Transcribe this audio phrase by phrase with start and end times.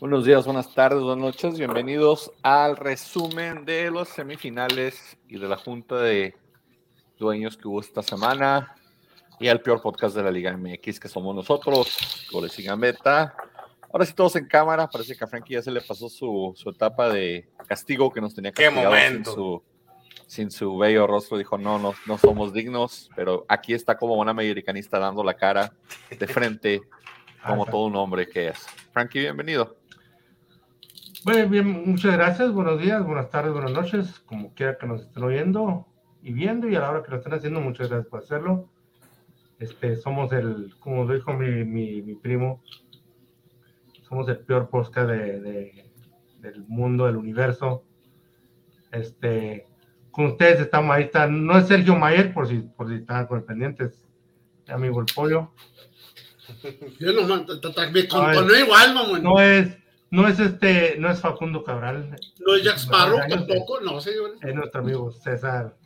[0.00, 1.58] Buenos días, buenas tardes, buenas noches.
[1.58, 6.36] Bienvenidos al resumen de los semifinales y de la junta de
[7.18, 8.74] dueños que hubo esta semana
[9.40, 13.34] y al peor podcast de la Liga MX que somos nosotros, Goles y Gambetta.
[13.90, 16.70] Ahora sí todos en cámara, parece que a Frankie ya se le pasó su, su
[16.70, 19.62] etapa de castigo que nos tenía ¡Qué castigado sin su,
[20.26, 21.38] sin su bello rostro.
[21.38, 25.72] Dijo, no, no, no somos dignos, pero aquí está como un americanista dando la cara
[26.10, 26.82] de frente
[27.44, 28.58] como todo un hombre que es.
[28.92, 29.76] Frankie, bienvenido.
[31.24, 35.24] Bueno, bien, muchas gracias, buenos días, buenas tardes, buenas noches, como quiera que nos estén
[35.24, 35.86] oyendo
[36.22, 38.70] y viendo y a la hora que lo estén haciendo, muchas gracias por hacerlo.
[39.58, 42.62] Este, somos el, como lo dijo mi, mi, mi primo,
[44.02, 45.86] somos el peor podcast de, de-
[46.40, 47.82] del mundo, del universo.
[48.92, 49.66] Este,
[50.12, 53.38] con ustedes estamos ahí, está, no es Sergio Mayer, por si, por si están con
[53.38, 54.06] el pendiente, es
[54.68, 55.52] mi amigo el pollo.
[56.98, 57.26] Yo no,
[57.92, 59.22] me A igual, mamón.
[59.22, 59.76] No, No es,
[60.10, 62.16] no es este, no es Facundo Cabral,
[62.56, 64.38] es Jack Sparrow tampoco, no, señores.
[64.42, 65.76] es nuestro amigo César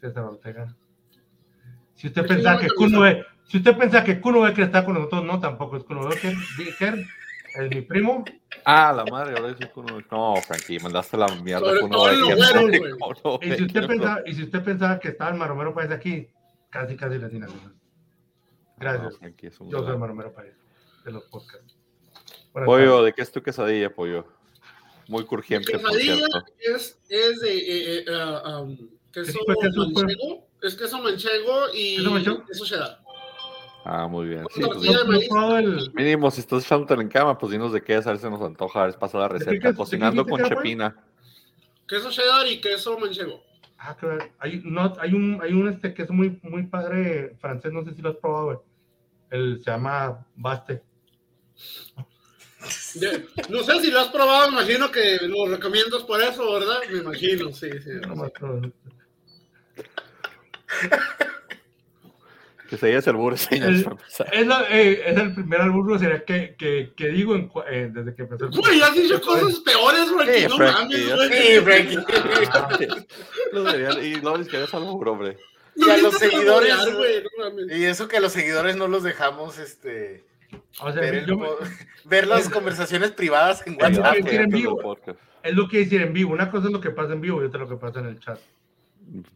[0.00, 0.74] César Ortega.
[1.94, 2.68] Si usted una que.
[2.68, 6.08] Kuno Be- si usted piensa que Kuno Becker está con nosotros, no, tampoco es Kuno
[6.08, 6.34] Becker.
[6.58, 7.06] Becker
[7.56, 8.24] es mi primo.
[8.64, 9.98] Ah, la madre, ahora dice Kuno.
[10.10, 12.88] No, Frankie, mandaste la mierda Sobre Kuno Becker.
[13.42, 16.28] Y si usted pensaba, y si usted pensaba que estaba el Maromero País aquí,
[16.70, 17.52] casi casi le tiene No,
[18.84, 19.60] Gracias.
[19.60, 20.52] Un Yo soy el gran- Maromero País
[21.04, 21.76] de los podcasts.
[22.52, 23.04] Buenas Pollo, tardes.
[23.06, 24.26] ¿de qué es tu quesadilla, pollo?
[25.08, 26.26] Muy crujiente, por Quesadilla
[26.58, 28.76] es, es de eh, eh, ah, um,
[29.12, 32.44] queso queso manchego, es queso manchego y ¿Queso manchego?
[32.46, 33.00] queso cheddar.
[33.84, 34.46] Ah, muy bien.
[34.54, 37.96] Sí, pues, No, no el- mínimo, si estás echándote en cama, pues dinos de qué
[37.96, 39.50] es, a ver si nos antoja, a ver si pasa la receta.
[39.52, 40.62] queso- qué Cocinando dijiste con pollo?
[40.62, 41.04] chepina.
[41.86, 43.42] Queso cheddar y queso manchego.
[43.76, 44.32] Ah, ver.
[44.38, 47.92] Hay, no, hay un, hay un este que es muy, muy padre francés, no sé
[47.94, 48.58] si lo has probado, güey.
[49.34, 50.82] El, se llama Baste.
[53.50, 56.78] No sé si lo has probado, me imagino que lo recomiendas por eso, ¿verdad?
[56.90, 57.90] Me imagino, sí, sí.
[58.06, 58.30] No.
[62.68, 63.86] Quesadilla es el burro, El-.
[64.32, 68.14] Es, la- eh, es el primer albur sería que, que, que digo en eh, desde
[68.14, 70.40] que empezó el Güey, has dicho cosas peores, güey.
[70.40, 71.32] Sí, no Frankie, mames, güey.
[71.32, 71.98] Sí, Frankie.
[73.52, 75.36] Lo debería- Y luego les querías algo, hombre.
[75.76, 76.74] Y a los seguidores.
[77.70, 80.24] Y eso que a los seguidores no los dejamos este,
[80.80, 81.58] O sea, ver, yo-
[82.26, 84.24] las conversaciones privadas en Es lo WhatsApp.
[84.24, 84.96] que en vivo.
[85.42, 86.32] es lo que decir en vivo.
[86.32, 88.20] Una cosa es lo que pasa en vivo y otra lo que pasa en el
[88.20, 88.38] chat.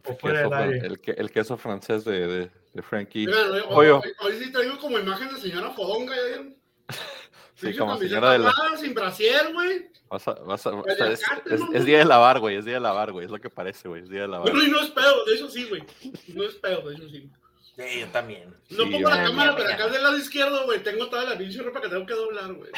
[0.05, 0.87] O El fuera queso, del aire.
[0.87, 3.27] el, el queso francés de, de, de Frankie.
[3.27, 3.97] Mira, hoy, Pollo.
[3.99, 6.15] hoy- hoy sí traigo como imagen de señora Fodonga.
[6.15, 6.55] ¿ya vieron?
[7.59, 9.87] Sí, como señora de la- Sin brasier, güey.
[10.09, 11.21] Vas a- vas a- Vaya, o sea, es,
[11.73, 12.55] es- día de lavar, güey.
[12.55, 13.25] Es día de lavar, güey.
[13.25, 14.03] Es lo que parece, güey.
[14.03, 14.49] Es día de lavar.
[14.51, 15.83] Bueno, y no es pedo, de eso sí, güey.
[16.33, 17.29] No es pedo, de eso sí.
[17.75, 18.53] Sí, yo también.
[18.69, 21.61] No Sí, pongo la cámara, pero acá del lado izquierdo, güey, tengo toda la pinche
[21.61, 22.71] ropa que tengo que doblar, güey.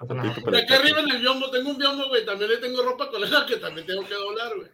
[0.00, 0.06] No
[0.44, 3.44] pero- acá arriba en el biombo, tengo un biombo, güey, también le tengo ropa colega
[3.46, 4.68] que también tengo que doblar, güey.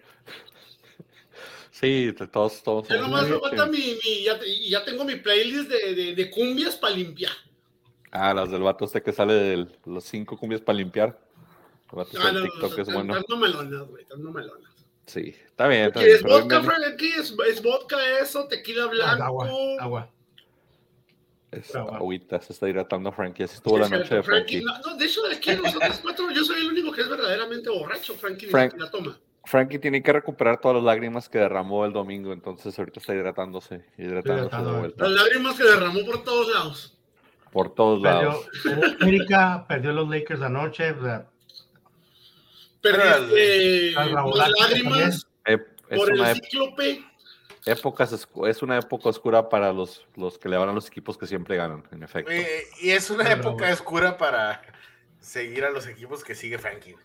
[1.71, 2.89] Sí, todos, todos.
[2.89, 5.95] Ya somos nomás me falta mi, mi ya, te- y ya tengo mi playlist de,
[5.95, 7.33] de, de cumbias para limpiar.
[8.13, 11.19] Ah, las del vato este que sale de los cinco cumbias para limpiar.
[11.91, 13.17] El vato Ah, no, no, TikTok, es están- bueno.
[13.19, 14.73] están melonas, güey, están melonas.
[15.07, 15.87] Sí, está bien.
[15.87, 16.85] Está ¿Qué bien es vodka, bien- Frank?
[16.93, 19.25] Aquí es, es vodka eso, tequila blanco.
[19.25, 19.49] agua,
[19.81, 20.09] agua.
[21.51, 21.97] es agua.
[21.97, 23.43] agüita, se está hidratando Frankie.
[23.45, 24.65] Así estuvo la noche de Frankie, Frankie.
[24.65, 27.69] No, no, de hecho, de aquí nosotros cuatro, yo soy el único que es verdaderamente
[27.71, 28.47] borracho, Frankie.
[28.47, 28.71] Frank.
[28.73, 29.19] siquiera toma.
[29.45, 33.85] Frankie tiene que recuperar todas las lágrimas que derramó el domingo, entonces ahorita está hidratándose,
[33.99, 34.79] hidratándose de Hidratado.
[34.79, 35.09] vuelta.
[35.09, 36.97] Las lágrimas que derramó por todos lados.
[37.53, 38.49] Por todos lados.
[38.65, 40.91] Perdió, América perdió los Lakers anoche.
[40.93, 41.27] o sea,
[42.83, 45.59] las lágrimas Eh,
[45.89, 47.05] es, por una el cíclope.
[47.67, 51.27] épocas es una época oscura para los, los que le van a los equipos que
[51.27, 52.33] siempre ganan, en efecto.
[52.33, 54.63] Eh, y es una Pero, época oscura para
[55.21, 56.97] seguir a los equipos que sigue Frankie.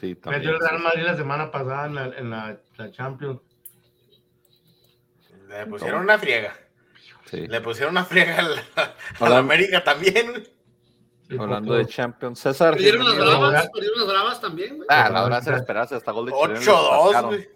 [0.00, 0.42] Sí, también.
[0.42, 0.78] perdió el Real.
[0.82, 3.40] Madrid la semana pasada en la, en la, la Champions.
[5.48, 6.56] Le pusieron una friega.
[7.30, 7.46] Sí.
[7.46, 10.48] Le pusieron una friega a la, a la América también.
[11.38, 12.74] Hablando de Champions, César.
[12.74, 14.86] Perdieron las bravas, perdieron las bravas también, güey.
[14.90, 17.30] Ah, la verdad se la esperanza, hasta gol de Chilena les 8-2, pasaron.
[17.30, 17.48] güey.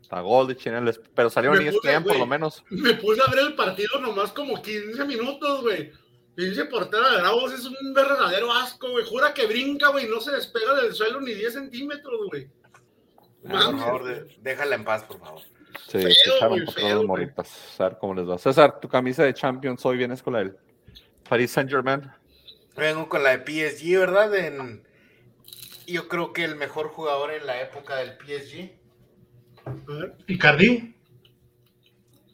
[0.00, 2.64] Hasta gol de Chilena les- pero salieron en puse, ESPN por lo menos.
[2.70, 5.92] Me puse a ver el partido nomás como 15 minutos, güey.
[6.34, 9.04] Pinche portero de Bravos es un verdadero asco, güey.
[9.04, 12.48] Jura que brinca, güey, no se despega del suelo ni 10 centímetros, güey.
[13.46, 15.42] Por favor, déjala en paz, por favor.
[15.86, 17.80] Sí, Feo, se echaron por feo, todas las morritas.
[17.80, 18.38] A ver cómo les va.
[18.38, 20.56] César, tu camisa de Champions hoy vienes con la del
[21.28, 22.02] Paris Saint Germain.
[22.76, 24.34] Vengo con la de PSG, ¿verdad?
[24.34, 24.82] En-
[25.86, 28.70] yo creo que el mejor jugador en la época del PSG.
[30.26, 30.94] Icardi.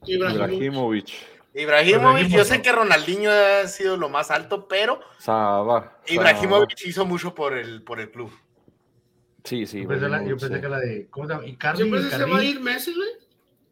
[0.06, 0.48] Ibrahimovic.
[0.48, 1.08] Ibrahimovic.
[1.52, 5.98] Ibrahimovic, yo sé que Ronaldinho ha sido lo más alto, pero Saba.
[6.06, 8.32] Ibrahimovic hizo mucho por el, por el club.
[9.44, 9.82] Sí, sí.
[9.82, 10.60] Yo pensé, la- yo Ibrahimovic, pensé sí.
[10.60, 11.06] que la de.
[11.10, 11.46] ¿Cómo se llama?
[11.46, 11.76] Icardi.
[11.78, 12.30] Siempre se Icardi.
[12.30, 13.08] va a ir Messi, güey.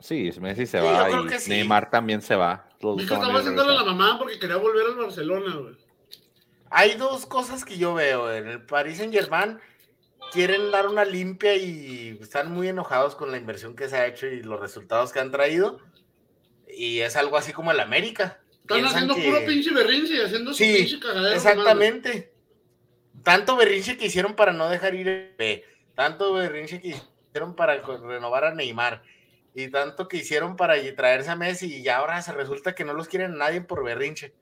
[0.00, 1.50] Sí, Messi se Sí, yo va y sí.
[1.50, 2.69] Neymar también se va.
[2.81, 3.95] Los a estaba haciéndole la regresando.
[3.95, 5.75] mamá porque quería volver al Barcelona, güey.
[6.71, 8.33] Hay dos cosas que yo veo.
[8.33, 9.59] En el Paris Saint Germain
[10.33, 14.27] quieren dar una limpia y están muy enojados con la inversión que se ha hecho
[14.27, 15.81] y los resultados que han traído.
[16.69, 18.39] Y es algo así como el América.
[18.61, 21.35] Están Piensan haciendo que- puro pinche berrinche y haciendo su Sí, pinche cagadero.
[21.35, 22.33] Exactamente.
[23.25, 25.09] Tanto berrinche que hicieron para no dejar ir
[25.41, 26.89] a tanto berrinche que
[27.31, 29.03] hicieron para renovar a Neymar
[29.63, 33.09] y tanto que hicieron para traerse a Messi y ahora se resulta que no los
[33.09, 34.33] quieren a nadie por berrinche.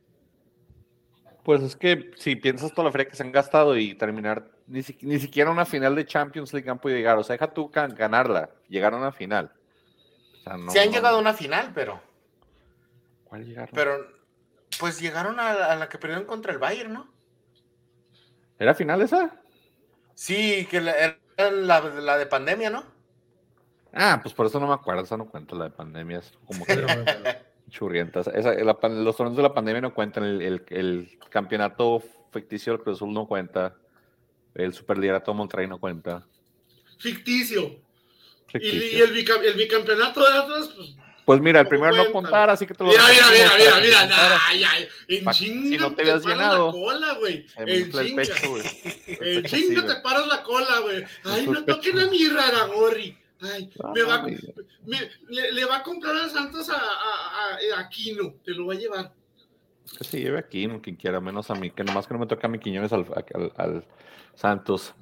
[1.42, 4.82] Pues es que si piensas toda la feria que se han gastado y terminar, ni,
[4.82, 7.16] si- ni siquiera una final de Champions League han podido llegar.
[7.18, 9.52] O sea, deja tú ganarla, llegar a una final.
[10.40, 12.02] O sea, no, Se han no- llegado a una final, pero,
[13.24, 13.70] ¿Cuál llegaron?
[13.74, 14.06] pero
[14.80, 17.08] pues llegaron a, a la que perdieron contra el Bayern, ¿no?
[18.58, 19.40] ¿Era final esa?
[20.14, 22.95] Sí, que la, era la, la de pandemia, ¿no?
[23.98, 26.66] Ah, pues por eso no me acuerdo, esa no cuenta la de pandemia, es como
[26.66, 26.84] que
[27.70, 28.26] churrientas.
[28.28, 32.02] Esa- la los torneos de la pandemia no cuentan, el, el- el campeonato
[32.32, 33.74] ficticio del Cruz Azul no cuenta,
[34.54, 36.26] el superliderato de Monterrey no cuenta.
[36.98, 37.62] Ficticio.
[37.62, 38.98] Y, Ficticio.
[38.98, 40.94] y el, bica- el bicampeonato de Atlas, pues.
[41.24, 44.38] Pues mira, el primero no contar, así que te lo Mira, mira, mira, mira, mira.
[44.46, 46.66] Ay, ay, en chinga si no te paras llenado.
[46.66, 47.46] la cola, güey.
[47.56, 48.22] En chinga.
[49.20, 51.04] En chinga te paras la cola, güey.
[51.24, 53.18] Ay, no toquen a mi raragorri.
[53.40, 57.76] Ay, me va, a- me- le, le va a comprar a Santos a, a, a,
[57.76, 58.34] a Aquino.
[58.44, 59.12] Te lo va a llevar.
[59.98, 62.26] Que se lleve aquí, no quien quiera, menos a mí, que nomás que no me
[62.26, 63.84] toque a mi Quiñones al, al- al
[64.34, 64.94] Santos.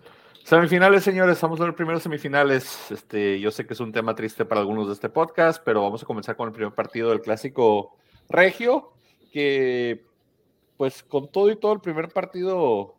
[0.45, 2.91] Semifinales, señores, vamos a ver primero semifinales.
[2.91, 6.03] Este, yo sé que es un tema triste para algunos de este podcast, pero vamos
[6.03, 7.97] a comenzar con el primer partido del clásico
[8.29, 8.93] regio,
[9.33, 10.05] que
[10.77, 12.95] pues con todo y todo el primer partido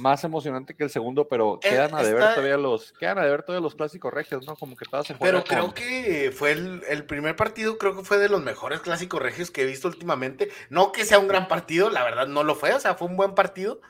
[0.00, 3.24] más emocionante que el segundo, pero Eh, quedan a deber está- todavía los, quedan a
[3.24, 4.56] deber todavía los clásicos regios, ¿no?
[4.56, 8.02] Como que todas se Pero creo con- que fue el, el primer partido, creo que
[8.04, 10.50] fue de los mejores clásicos regios que he visto últimamente.
[10.68, 13.16] No que sea un gran partido, la verdad no lo fue, o sea, fue un
[13.16, 13.80] buen partido.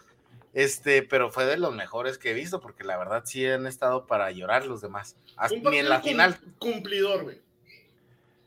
[0.53, 4.07] Este, pero fue de los mejores que he visto, porque la verdad sí han estado
[4.07, 5.17] para llorar los demás.
[5.37, 6.39] Hasta- ni en la final.
[6.59, 7.43] cum- Cumplidor, güey.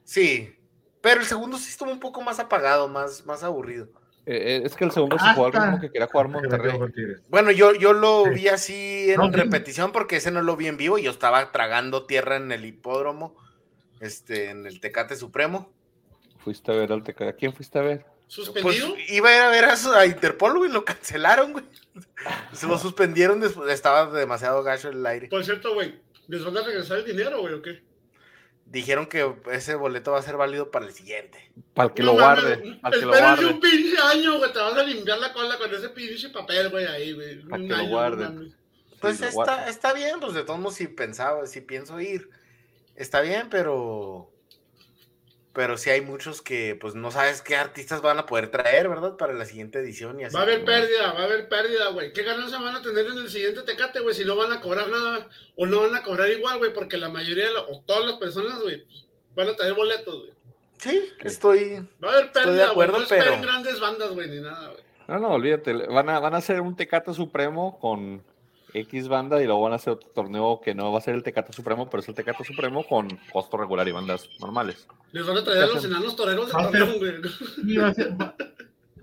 [0.06, 0.56] Sí.
[1.02, 3.90] Pero el segundo sí estuvo un poco más apagado, más, más aburrido.
[4.30, 6.78] Eh, eh, es que el segundo se Hasta- jugó al ritmo que quería jugar Monterrey.
[7.30, 8.30] Bueno, yo, yo lo Sí.
[8.32, 10.98] vi así en No, repetición porque ese no lo vi en vivo.
[10.98, 13.38] Yo estaba tragando tierra en el hipódromo,
[14.02, 15.72] este, en el Tecate Supremo.
[16.40, 18.00] Fuiste a ver al Teca- ¿A quién fuiste a ver?
[18.04, 18.94] Pues ¿Suspendido?
[19.08, 21.64] iba a ir a ver a, Interpol, güey, lo cancelaron, güey.
[22.52, 25.30] Se lo suspendieron después, estaba demasiado gacho el aire.
[25.30, 25.96] Por cierto, güey.
[26.28, 27.82] ¿Les van a regresar el dinero, güey, o qué?
[28.70, 31.52] Dijeron que ese boleto va a ser válido para el siguiente.
[31.74, 32.80] Para el que No lo mames, guarde.
[32.82, 33.46] Para el que lo guarde.
[33.46, 34.52] un pinche año, güey.
[34.54, 37.42] Te vas a limpiar la cola con ese pinche papel, güey, ahí, güey.
[37.44, 38.36] Pa' Un que lo año, no guarden.
[38.36, 38.54] mames.
[39.00, 42.30] Pues Sí, lo está, está bien, pues de todos modos si pensaba, si pienso ir,
[42.96, 44.32] está bien, pero
[45.58, 49.18] pero sí hay muchos que pues no sabes qué artistas van a poder traer, ¿verdad?
[49.18, 50.36] Para la siguiente edición y así.
[50.36, 52.14] Va a haber pérdida, va a haber pérdida, güey.
[52.14, 54.14] ¿Qué ganancia van a tener en el siguiente Tecate, güey?
[54.14, 57.10] Si no van a cobrar nada o no van a cobrar igual, güey, porque la
[57.10, 58.86] mayoría de o todas las personas, güey,
[59.36, 60.32] van a traer boletos, güey.
[60.78, 62.72] Sí, estoy Va a haber Estoy de pérdida, güey.
[62.72, 64.84] acuerdo, No esperen pero- grandes bandas, güey, ni nada, güey.
[65.08, 65.74] No, no, olvídate.
[65.74, 68.24] Van a, van a hacer un Tecate Supremo con
[68.74, 71.24] X banda y luego van a hacer otro torneo que no va a ser el
[71.24, 74.88] Tecate Supremo, pero es el Tecate Supremo con costo regular y bandas normales.
[75.14, 76.84] Les van a traer a los enanos toreros de Va a ser-
[77.82, 78.36] va a ser, va,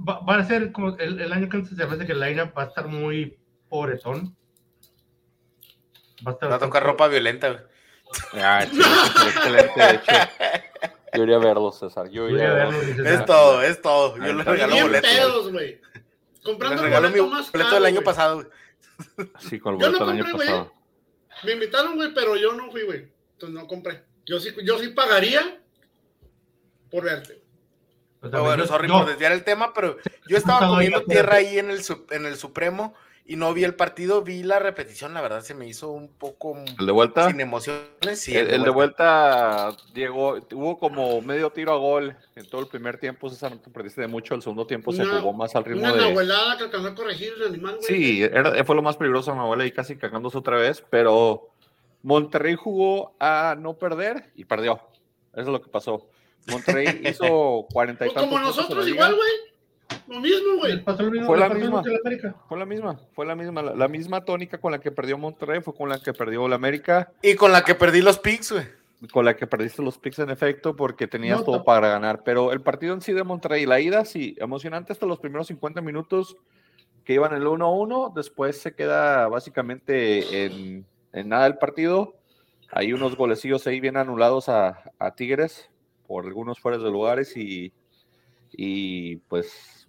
[0.09, 2.52] va- va a ser como el, el año que antes se hace que el line-up
[2.56, 3.37] va a estar muy
[3.68, 4.37] pobretón.
[6.26, 7.62] Va a estar va a tocar ropa violenta, güey.
[8.35, 8.85] Ah, chido,
[9.26, 10.12] excelente, de hecho.
[11.14, 12.09] Yo iría a verlo, César.
[12.11, 14.16] Yo iría a verlo, Es todo, es todo.
[14.18, 15.11] Yo les regalo boletos.
[15.11, 15.52] pedos.
[16.44, 18.47] Comprando Les el regalo boleto más boleto del año pasado, güey.
[19.41, 20.49] Sí, con el Yo no boleto del año compré, güey.
[20.49, 20.73] pasado.
[21.45, 23.09] Me invitaron, güey, pero yo no fui, güey.
[23.33, 24.05] Entonces no compré.
[24.27, 25.61] Yo sí, yo sí pagaría
[26.91, 27.43] por verte.
[28.21, 29.99] Pues bueno, sorry yo- por desviar el tema, pero
[30.29, 32.95] yo estaba No, comiendo tierra ahí en el, en el Supremo
[33.26, 36.57] y no vi el partido, vi la repetición, la verdad se me hizo un poco
[36.78, 37.31] ¿El de vuelta?
[37.31, 37.81] sin emociones.
[38.21, 42.66] Sí, el, el de vuelta, Diego, hubo como medio tiro a gol en todo el
[42.69, 43.31] primer tiempo.
[43.31, 44.35] César, no te perdiste de mucho.
[44.35, 46.00] El segundo tiempo se Una- jugó más al ritmo Una de.
[46.00, 47.87] nahuelada que alcanzó a corregir el animal, güey.
[47.87, 51.49] Sí, era- fue lo más peligroso, mi abuela, y casi cagándose otra vez, pero
[52.02, 54.81] Monterrey jugó a no perder y perdió.
[55.33, 56.09] Eso es lo que pasó.
[56.49, 59.31] Monterrey hizo 40 y Pues tantos como nosotros igual, güey.
[60.09, 60.83] Lo mismo, güey.
[60.85, 61.65] pasó lo mismo, Fue la misma.
[61.65, 62.35] mismo que la América.
[62.49, 65.61] Fue la misma, fue la misma, la, la misma tónica con la que perdió Monterrey,
[65.61, 67.13] fue con la que perdió la América.
[67.23, 68.65] Y con la que perdí los picks, güey.
[69.13, 71.65] con la que perdiste los picks en efecto porque tenías No, todo no.
[71.65, 72.23] para ganar.
[72.25, 75.81] Pero el partido en sí de Monterrey, la ida, sí, emocionante hasta los primeros 50
[75.81, 76.37] minutos
[77.05, 78.15] que iban el 1-1.
[78.15, 82.15] Después se queda básicamente en, en nada el partido.
[82.73, 85.69] Hay unos golecillos ahí bien anulados a, a Tigres
[86.07, 87.73] por algunos fuera de lugares y,
[88.53, 89.84] y pues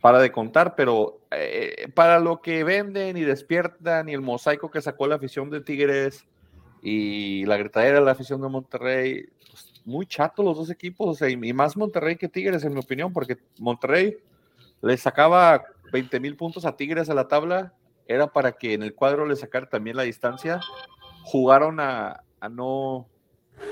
[0.00, 4.80] para de contar, pero eh, para lo que venden y despiertan y el mosaico que
[4.80, 6.26] sacó la afición de Tigres
[6.82, 11.14] y la gritadera de la afición de Monterrey, pues, muy chato los dos equipos, o
[11.14, 14.16] sea, y, más Monterrey que Tigres, en mi opinión, porque Monterrey
[14.80, 17.74] le sacaba 20 mil puntos a Tigres a la tabla,
[18.06, 20.60] era para que en el cuadro le sacara también la distancia.
[21.24, 23.06] Jugaron a no,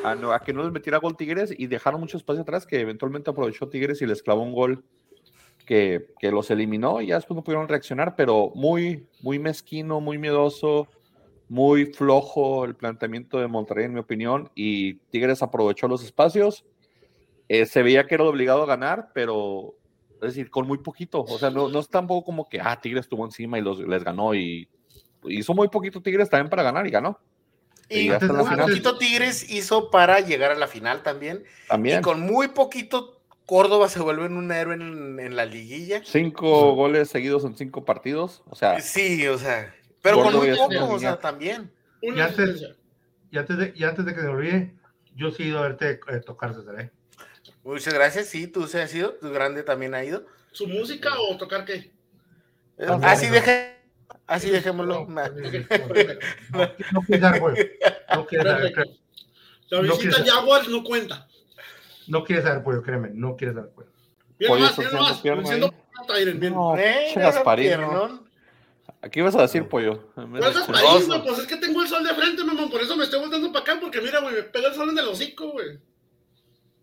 [0.05, 2.81] a no- a que no les metiera gol Tigres y dejaron mucho espacio atrás que
[2.81, 4.85] eventualmente aprovechó Tigres y les clavó un gol
[5.69, 10.17] que, que los eliminó y ya después no pudieron reaccionar, pero muy, muy mezquino, muy
[10.17, 10.89] miedoso,
[11.51, 16.65] muy flojo el planteamiento de Monterrey, en mi opinión, y Tigres aprovechó los espacios.
[17.51, 19.75] Eh, se veía que era obligado a ganar, pero
[20.15, 21.21] es decir, con muy poquito.
[21.21, 24.03] O sea, no, no es tampoco como que, ah, Tigres estuvo encima y los, les
[24.03, 24.71] ganó y
[25.25, 27.21] hizo muy poquito Tigres también para ganar y ganó.
[27.91, 31.45] Y Y muy poquito Tigres hizo para llegar a la final también.
[31.69, 31.99] También.
[31.99, 33.18] Y con muy poquito
[33.49, 36.03] Córdoba se vuelve en un héroe en, en la liguilla.
[36.05, 38.43] Cinco goles seguidos en cinco partidos.
[38.51, 41.73] O sea, Sí, o sea, pero con muy poco, o sea, también.
[42.03, 42.63] Y antes,
[43.31, 44.75] y, antes de, y antes de que se olvide,
[45.17, 46.79] yo sí he ido a verte eh, tocar, César.
[46.79, 46.91] ¿eh?
[47.65, 50.27] Muchas gracias, sí, tú se has ido, tu grande también ha ido.
[50.53, 51.75] ¿Su música o tocar qué?
[52.77, 53.33] Eh, Ah, así no.
[53.33, 53.77] deje,
[54.27, 55.07] así dejémoslo.
[55.09, 55.41] No, no, no,
[56.93, 57.59] no quieres dar juego.
[58.15, 58.93] No quieres dar, Perfecto.
[59.71, 61.28] La visita quiero- Jaguars no cuenta.
[62.09, 63.57] No quieres dar juego, créeme, no quieres.
[63.57, 65.75] Bien Pollo bien haciendo.
[66.51, 67.05] No, Eh,
[67.57, 68.29] piernón.
[69.03, 70.09] aquí vas a decir pollo.
[70.17, 71.07] En vez ¿Cuál de- Gasparín, Oso.
[71.09, 71.23] güey?
[71.25, 72.71] Pues es que tengo el sol de frente, mamón.
[72.71, 74.99] Por eso me estoy volteando para acá, porque mira, güey, me pega el sol en
[74.99, 75.79] el hocico, güey.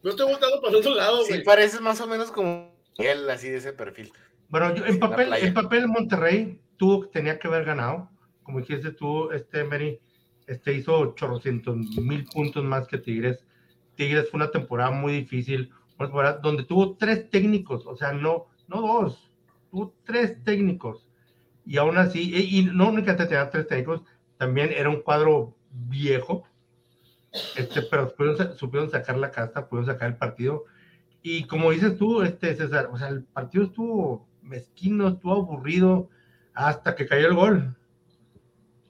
[0.03, 1.44] No estoy volteando para el otro lado, Sí, güey.
[1.44, 4.12] pareces más o menos como él, así de ese perfil.
[4.50, 8.10] Bueno, yo, en, papel, en papel Monterrey tuvo, tenía que haber ganado.
[8.44, 10.00] Como dijiste tú, este Emery
[10.46, 13.44] este, hizo 800 mil puntos más que Tigres.
[13.96, 18.48] Tigres fue una temporada muy difícil, una temporada donde tuvo tres técnicos, o sea, no,
[18.68, 19.32] no dos,
[19.72, 21.08] tuvo tres técnicos.
[21.66, 24.02] Y aún así, y, y no únicamente tenía tres técnicos,
[24.38, 26.46] también era un cuadro viejo,
[27.56, 30.66] este, pero supieron, supieron sacar la casta, pudieron sacar el partido.
[31.22, 36.10] Y como dices tú, este, César, o sea, el partido estuvo mezquino, estuvo aburrido
[36.54, 37.75] hasta que cayó el gol.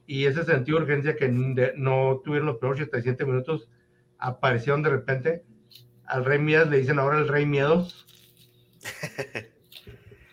[0.06, 3.68] Y ese sentido de urgencia que no tuvieron los primeros 87 minutos,
[4.18, 5.44] aparecieron de repente.
[6.06, 8.06] Al Rey Miedos le dicen ahora el Rey Miedos.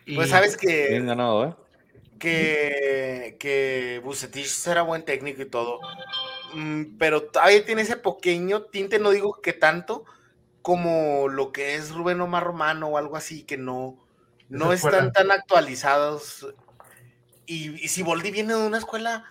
[0.05, 1.55] Y- Pues sabes Bien que, ganado, ¿eh?
[2.19, 5.79] que, que Bucetich era buen técnico y todo,
[6.55, 10.05] Mm, pero todavía tiene ese pequeño tinte, no digo que tanto,
[10.61, 13.97] como lo que es Rubén Omar Romano o algo así, que no,
[14.49, 16.53] no están tan actualizados.
[17.47, 19.25] Y, y Siboldi viene de una escuela,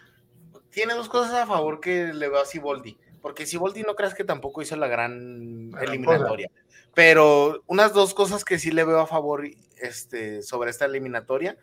[0.71, 4.24] tiene dos cosas a favor que le veo a Siboldi, porque Siboldi no creas que
[4.24, 6.50] tampoco hizo la gran eliminatoria,
[6.92, 11.56] pero unas dos cosas que sí le veo a favor este, sobre esta eliminatoria.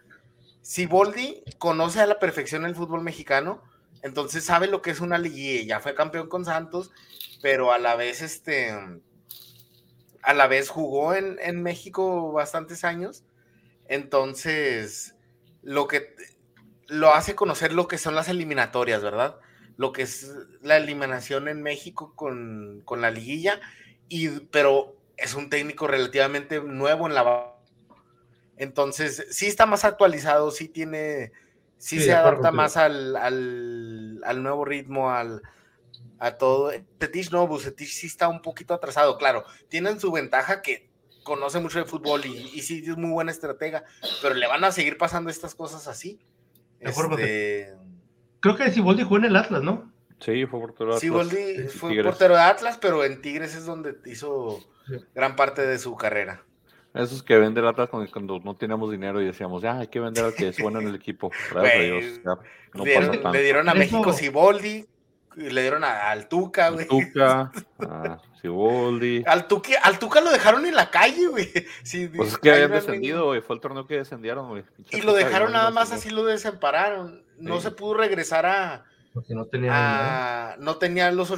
[0.62, 3.62] Siboldi conoce a la perfección el fútbol mexicano,
[4.02, 6.92] entonces sabe lo que es una liguilla, ya fue campeón con Santos,
[7.42, 8.74] pero a la vez este
[10.22, 13.24] a la vez jugó en, en México bastantes años,
[13.88, 15.16] entonces
[15.62, 16.16] lo que
[16.88, 19.38] lo hace conocer lo que son las eliminatorias, ¿verdad?
[19.80, 20.30] Lo que es
[20.62, 23.62] la eliminación en México con, con la liguilla,
[24.10, 27.56] y, pero es un técnico relativamente nuevo en la
[28.58, 31.32] entonces sí está más actualizado, sí tiene,
[31.78, 35.42] sí, Sí, se adapta más al, al, al nuevo ritmo, al,
[36.20, 36.74] a todo.
[37.00, 39.46] Bucetich no, Bucetich sí está un poquito atrasado, claro.
[39.70, 40.90] Tienen su ventaja que
[41.24, 43.86] conoce mucho de fútbol y, y sí es muy buena estratega,
[44.22, 46.20] pero le van a seguir pasando estas cosas así.
[46.84, 47.78] Acuerdo Este,
[48.40, 49.92] Creo que Siboldi jugó en el Atlas, ¿no?
[50.20, 52.08] Sí, fue por todo Siboldi fue Tigres.
[52.08, 54.96] portero de Atlas, pero en Tigres es donde hizo Sí.
[55.14, 56.42] gran parte de su carrera.
[56.94, 60.26] Esos que venden latas cuando, cuando no teníamos dinero y decíamos, ya, hay que vender
[60.26, 61.32] al que es bueno en el equipo.
[61.52, 62.04] Gracias a Dios.
[62.26, 62.38] ya,
[62.74, 63.32] no Le dieron, pasa tanto.
[63.38, 64.86] le dieron a México Siboldi,
[65.36, 66.88] le dieron a, al Tuca, güey.
[66.88, 69.24] Tuca, a Siboldi.
[69.28, 71.48] Al Tuca, al Tuca lo dejaron en la calle, güey.
[71.84, 73.42] Sí, Pues es que habían descendido, güey.
[73.42, 74.64] Fue el torneo que descendieron, güey.
[74.92, 77.24] Y lo dejaron nada más así, lo desampararon.
[77.40, 77.64] No Sí.
[77.64, 79.72] se pudo regresar a, Porque no tenía
[80.54, 81.34] a- no tenía los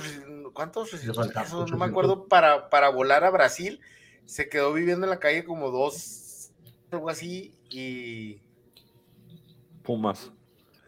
[0.53, 0.91] ¿cuántos?
[0.91, 1.79] Faltaba Eso no 800.
[1.79, 3.79] me acuerdo para, para volar a Brasil.
[4.25, 6.51] Se quedó viviendo en la calle como dos,
[6.91, 8.41] algo así, y,
[9.83, 10.31] Pumas.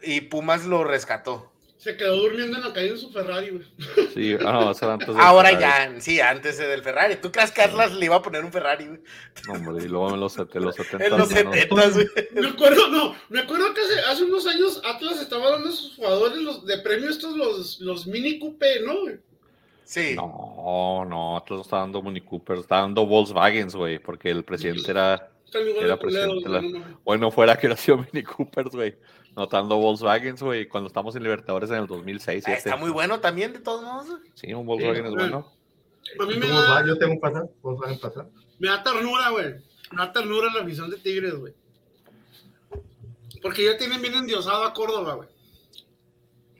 [0.02, 1.50] y Pumas lo rescató.
[1.84, 3.66] Se quedó durmiendo en la calle en su Ferrari, güey.
[4.14, 5.94] Sí, ah, no, antes Ahora Ferrari.
[5.94, 7.16] ya, sí, antes del Ferrari.
[7.16, 9.00] ¿Tú crees que Atlas le iba a poner un Ferrari, güey?
[9.46, 11.52] No, hombre, y luego en los, set- los 70 En los ya no.
[11.52, 12.06] 70, güey.
[12.32, 15.94] Me acuerdo, no, me acuerdo que hace, hace unos años Atlas estaba dando a sus
[15.94, 19.02] jugadores los, de premio estos, los, los mini coupé, ¿no?
[19.02, 19.16] güey?
[19.84, 20.14] Sí.
[20.16, 24.90] No, no, Atlas no está dando Mini Cooper, está dando Volkswagens, güey, porque el presidente
[24.90, 28.96] era, Era presidente la- bueno, fuera que nació Mini Coopers, güey,
[29.36, 32.44] no está dando Volkswagens, güey, cuando estamos en Libertadores en el 2006.
[32.46, 34.06] Ah, está muy bueno también, de todos modos.
[34.08, 34.30] güey.
[34.34, 35.52] Sí, un Volkswagen es bueno.
[36.20, 36.80] A mí me ¿Cómo va?
[36.82, 38.28] da, Yo tengo un pasar, a pasar.
[38.58, 39.54] me da ternura, güey.
[39.90, 41.54] Me da ternura la visión de Tigres, güey.
[43.42, 45.28] Porque ya tienen bien endiosado a Córdoba, güey.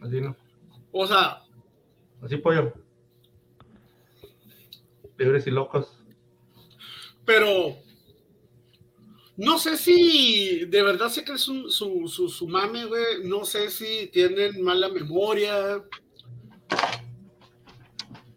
[0.00, 0.36] Así no.
[0.92, 1.40] O sea,
[2.22, 2.72] Así pollo.
[5.18, 5.96] Libres y locos.
[7.24, 7.76] pero
[9.36, 13.24] no sé si de verdad sé que es un- su, su, su mame, güey.
[13.24, 15.82] No sé si tienen mala memoria.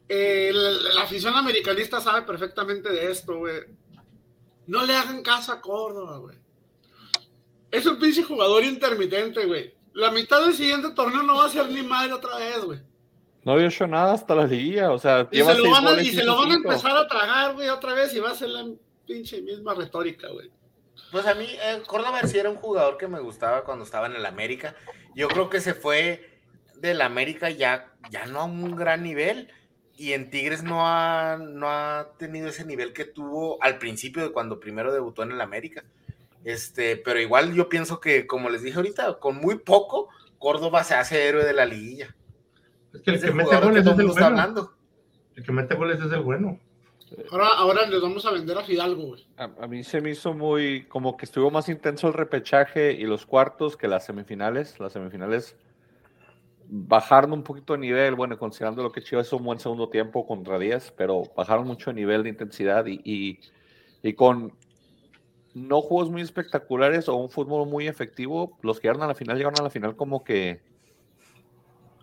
[0.09, 3.61] Eh, la, la afición americanista sabe perfectamente de esto, güey.
[4.65, 6.37] No le hagan caso a Córdoba, güey.
[7.71, 9.73] Es un pinche jugador intermitente, güey.
[9.93, 12.79] La mitad del siguiente torneo no va a ser ni madre otra vez, güey.
[13.43, 16.11] No había hecho nada hasta la liguilla, o sea, Y se, lo van a, y
[16.11, 18.65] se lo van a empezar a tragar, güey, otra vez y va a ser la
[19.05, 20.51] pinche misma retórica, güey.
[21.11, 24.15] Pues a mí, eh, Córdoba sí era un jugador que me gustaba cuando estaba en
[24.15, 24.75] el América.
[25.15, 26.41] Yo creo que se fue
[26.75, 29.51] del América ya, ya no a un gran nivel.
[29.95, 34.31] Y en Tigres no ha, no ha tenido ese nivel que tuvo al principio de
[34.31, 35.83] cuando primero debutó en el América.
[36.43, 40.93] Este, pero igual yo pienso que, como les dije ahorita, con muy poco, Córdoba se
[40.93, 42.15] hace héroe de la liguilla.
[42.93, 44.25] Es que el que mete que goles es el bueno.
[44.25, 44.73] hablando.
[45.35, 46.59] El que mete goles es el bueno.
[47.31, 49.25] Ahora, ahora les vamos a vender a Fidalgo, güey.
[49.37, 53.03] A, a mí se me hizo muy, como que estuvo más intenso el repechaje y
[53.03, 54.79] los cuartos que las semifinales.
[54.79, 55.55] Las semifinales
[56.69, 60.25] bajaron un poquito de nivel, bueno, considerando lo que Chivas hizo un buen segundo tiempo
[60.25, 63.39] contra 10, pero bajaron mucho de nivel de intensidad y, y,
[64.03, 64.53] y con
[65.53, 69.37] no juegos muy espectaculares o un fútbol muy efectivo, los que llegaron a la final
[69.37, 70.61] llegaron a la final como que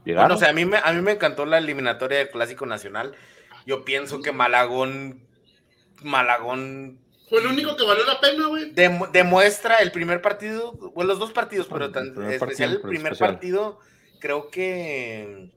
[0.04, 0.28] llegaron.
[0.28, 3.14] Bueno, o sea, a mí, me, a mí me encantó la eliminatoria del Clásico Nacional.
[3.66, 5.20] Yo pienso que Malagón,
[6.02, 6.98] Malagón
[7.28, 8.72] Fue el único que valió la pena, güey.
[8.74, 12.74] Dem- demuestra el primer partido, bueno, los dos partidos, pero El tan primer especial partido,
[12.74, 13.30] el primer especial.
[13.34, 13.78] partido,
[14.20, 15.50] creo que,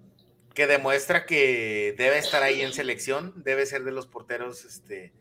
[0.53, 5.11] que demuestra que debe estar ahí en selección, debe ser de los porteros este,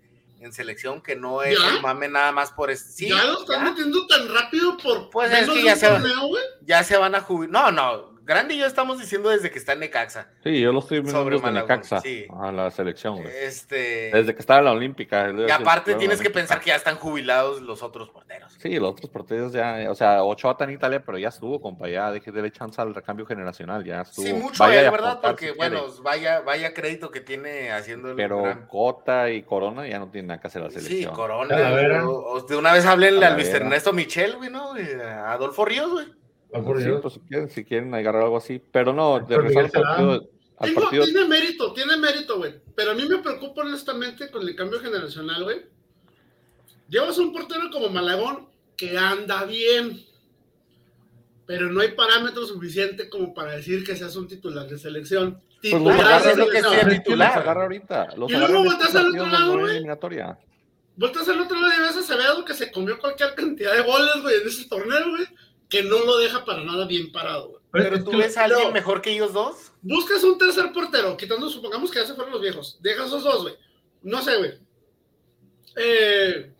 [0.41, 1.77] en selección, que no es ¿Ya?
[1.77, 2.71] el mame nada más por...
[2.71, 5.89] es- Sí, ya lo están ya, metiendo tan rápido por Pues es que ya se
[5.89, 6.43] va- torneo, güey.
[6.63, 7.53] ya se van a jubilar.
[7.53, 10.27] No, no, Grande y yo estamos diciendo desde que está en Necaxa.
[10.43, 12.27] Sí, yo lo estoy viendo Sobre desde Necaxa sí.
[12.37, 13.29] a la selección, güey.
[13.35, 15.31] Este, Desde que estaba en la Olímpica.
[15.47, 18.53] y aparte tienes que pensar que ya están jubilados los otros porteros.
[18.59, 21.89] Sí, los otros partidos ya, o sea, Ochoa está en Italia, pero ya estuvo, compa,
[21.89, 24.27] ya deje de chance al recambio generacional, ya estuvo.
[24.27, 25.11] Sí, mucho Vaya ¿verdad?
[25.13, 29.31] aportar Porque, si quiere, bueno, vaya, vaya crédito que tiene haciendo el pero gran- Cota
[29.31, 31.15] y Corona ya no tienen nada que hacer a la Sí, selección.
[31.15, 31.57] Corona.
[32.05, 33.47] O- o de una vez háblenle a Luis.
[33.49, 34.77] Ernesto Michel, güey, ¿no?
[34.77, 36.07] Eh, A Adolfo Ríos, güey.
[36.53, 40.13] Sí, pues si quieren, si quieren agarrar algo así, pero no, de regresar al partido,
[40.59, 42.55] al Tengo- partido tiene mérito, tiene mérito, güey.
[42.75, 45.67] Pero a mí me preocupa honestamente con el cambio generacional, güey.
[46.89, 50.05] Llevas un portero como Malagón que anda bien,
[51.47, 55.41] pero no hay parámetro suficiente como para decir que seas un titular de selección.
[55.61, 56.75] Pues los Titular agarra de es lo que selección.
[56.75, 57.39] sea los titular.
[57.39, 59.71] agarra ahorita, los Y luego en volteas al otro lado, güey.
[59.73, 60.39] eliminatoria.
[60.97, 64.23] Vueltas al otro lado y ves a Acevedo que se comió cualquier cantidad de goles,
[64.23, 65.27] güey, en ese torneo, güey,
[65.69, 67.63] que no lo deja para nada bien parado, güey.
[67.73, 68.73] Pero tú ves a alguien no.
[68.73, 69.73] mejor que ellos dos.
[69.83, 72.79] Buscas un tercer portero, quitando, supongamos que ya se fueron los viejos.
[72.81, 73.55] Deja esos dos, güey.
[74.03, 74.53] No sé, güey.
[75.77, 76.51] Eh,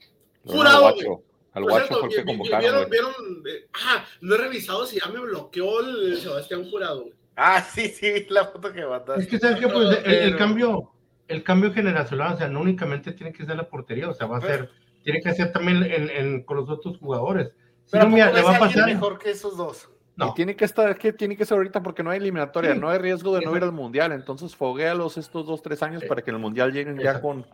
[0.45, 2.91] Jurado, guacho, al guacho fue el que convocaron, vieron, güey.
[2.91, 3.15] vieron,
[3.49, 7.15] eh, ah, no he revisado si ya me bloqueó el Sebastián Jurado, güey.
[7.37, 9.23] Ah, sí, sí, vi la foto que mandaste.
[9.23, 10.91] Es que sabes que pues, el, cambio,
[11.29, 14.39] el cambio generacional, o sea, no únicamente tiene que ser la portería, o sea, va
[14.39, 14.71] a Pero- ser,
[15.03, 17.53] tiene que ser también en, en- con los otros jugadores.
[17.91, 18.87] Pero no, ¿a mira, le va a pasar.
[18.87, 19.89] mejor que esos dos.
[20.17, 22.79] No, Y tiene que estar, que tiene que ser ahorita porque no hay eliminatoria, Sí.
[22.81, 26.07] no hay riesgo de no ir al mundial, entonces foguealos estos dos, tres años Eh,
[26.07, 27.29] para que en el mundial lleguen ya exacto.
[27.29, 27.47] con,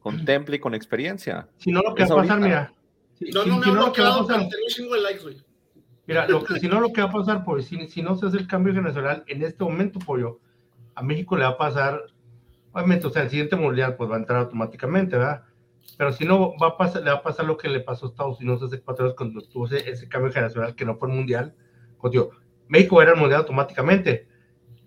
[0.00, 1.48] con temple y con experiencia.
[1.56, 2.72] si no lo que es va a pasar, mira.
[3.14, 4.90] si- No, si- no me si ha no, lo que va a bloqueado, pasar- un
[4.90, 5.42] de likes, güey.
[6.06, 8.26] Mira, lo que, si no, lo que va a pasar, pues, si, si no se
[8.26, 10.40] hace el cambio generacional en este momento, pollo,
[10.94, 12.02] a México le va a pasar,
[12.72, 15.42] obviamente, o sea, el siguiente mundial, pues va a entrar automáticamente, ¿verdad?
[15.96, 18.08] Pero si no, va a pasar, le va a pasar lo que le pasó a
[18.10, 21.14] Estados Unidos hace cuatro años cuando tuvo ese, ese cambio generacional que no fue el
[21.14, 21.54] mundial.
[22.00, 22.30] Pues, digo,
[22.68, 24.28] México era el mundial automáticamente,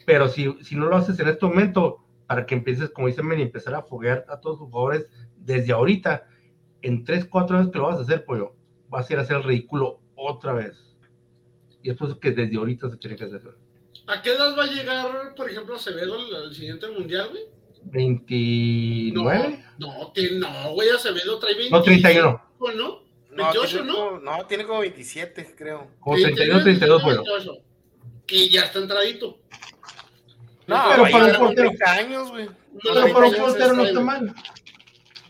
[0.05, 3.43] pero si, si no lo haces en este momento, para que empieces, como dice Meni,
[3.43, 5.07] empezar a foguear a todos sus jugadores
[5.38, 6.27] desde ahorita,
[6.81, 8.55] en tres, cuatro años que lo vas a hacer, pollo,
[8.89, 10.95] vas a ir a hacer el ridículo otra vez.
[11.81, 13.41] Y es eso que desde ahorita se tiene que hacer.
[14.07, 17.43] ¿A qué edad va a llegar, por ejemplo, Acevedo al siguiente mundial, güey?
[17.91, 19.63] 29.
[19.80, 21.71] No, no, tiene- no, güey, Acevedo trae 20.
[21.76, 22.41] No, 31.
[22.60, 23.08] ¿no?
[23.32, 23.93] No, 28, tiene ¿no?
[23.95, 25.88] como- no, tiene como 27, creo.
[26.00, 27.23] Como 31, 32, bueno.
[27.23, 27.54] 28,
[28.26, 29.38] Que ya está entradito.
[30.67, 31.69] No, Pero para un portero.
[31.69, 32.45] 30 años, güey.
[32.45, 34.36] No, Pero para un 30 años portero no es- está mal.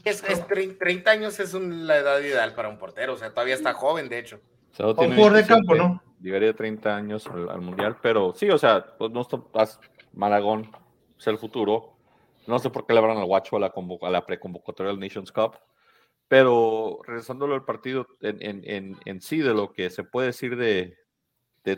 [0.03, 3.29] Es, es trein- 30 años es un- la edad ideal para un portero, o sea,
[3.31, 4.39] todavía está joven, de hecho.
[4.71, 6.01] Solo Para un jugador de 27, campo, ¿no?
[6.21, 9.37] Llegaría a 30 años al, al mundial, pero sí, o sea, pues no está
[10.13, 10.71] Malagón
[11.19, 11.96] es el futuro.
[12.47, 15.57] No sé por qué le abran al guacho a la, preconvocatoria del Nations Cup,
[16.27, 20.97] pero regresándolo al partido en, sí, de lo que se puede decir de,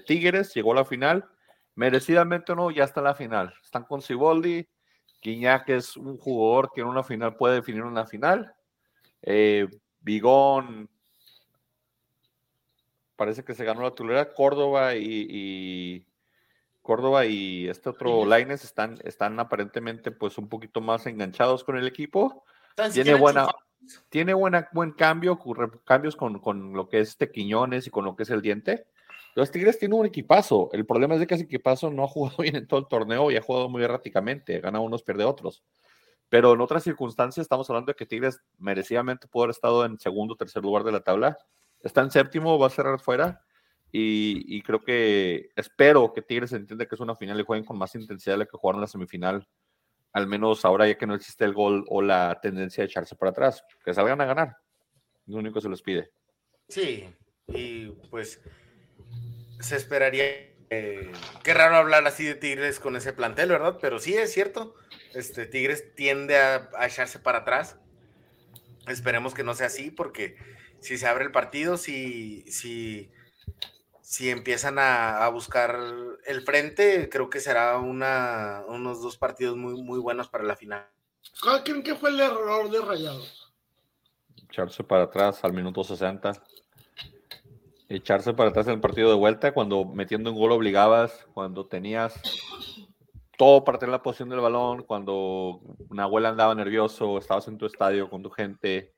[0.05, 1.25] Tigres, llegó a la final,
[1.73, 3.53] merecidamente no, ya está en la final.
[3.63, 4.67] Están con Ciboldi,
[5.21, 8.53] Guiñac es un jugador que en una final puede definir una final.
[9.23, 9.67] Eh,
[9.99, 10.89] Bigón
[13.15, 14.33] parece que se ganó la titularidad.
[14.33, 16.05] Córdoba y-
[16.89, 21.85] Córdoba y este otro Laines están, están aparentemente pues un poquito más enganchados con el
[21.85, 22.43] equipo.
[22.91, 24.07] Tiene buena, enchufados.
[24.09, 25.39] tiene buena, buen cambio,
[25.85, 28.87] cambios con, con lo que es este Quiñones y con lo que es el Diente.
[29.35, 30.71] Los Tigres tienen un equipazo.
[30.73, 33.29] El problema es de que ese equipazo no ha jugado bien en todo el torneo
[33.29, 34.59] y ha jugado muy erráticamente.
[34.59, 35.61] Gana unos, pierde otros.
[36.27, 40.33] Pero en otras circunstancias estamos hablando de que Tigres merecidamente pudo haber estado en segundo
[40.33, 41.37] o tercer lugar de la tabla.
[41.81, 43.43] Está en séptimo, va a cerrar fuera.
[43.91, 47.95] Y, creo que espero que Tigres entienda que es una final y jueguen con más
[47.95, 49.47] intensidad de la que jugaron la semifinal.
[50.13, 53.31] Al menos ahora ya que no existe el gol o la tendencia de echarse para
[53.31, 53.63] atrás.
[53.83, 54.57] Que salgan a ganar.
[55.25, 56.11] Lo único que se les pide.
[56.67, 57.09] Sí,
[57.47, 58.41] y pues
[59.59, 60.23] se esperaría.
[60.71, 61.11] eh,
[61.43, 63.79] qué raro hablar así de Tigres con ese plantel, ¿verdad?
[63.81, 64.75] Pero sí es cierto.
[65.15, 67.79] Este Tigres tiende a, a echarse para atrás.
[68.87, 70.35] Esperemos que no sea así, porque
[70.79, 73.11] si se abre el partido, si, si,
[74.09, 75.77] si empiezan a, a buscar
[76.25, 80.87] el frente, creo que será una, unos dos partidos muy, muy buenos para la final.
[81.43, 83.49] ¿Cuál creen que fue el error de Rayados?
[84.49, 86.33] echarse para atrás al minuto 60.
[87.87, 92.19] Echarse para atrás en el partido de vuelta cuando metiendo un gol obligabas, cuando tenías
[93.37, 97.67] todo para tener la posición del balón, cuando una abuela andaba nervioso, estabas en tu
[97.67, 98.95] estadio con tu gente.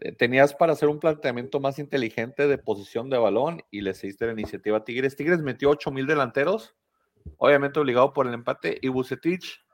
[0.00, 4.26] Eh, Tenías para hacer un planteamiento más inteligente de posición de balón y le seguiste
[4.26, 5.16] la iniciativa a Tigres.
[5.16, 6.74] Tigres metió 8 mil delanteros,
[7.38, 9.64] obviamente obligado por el empate, y Bucetich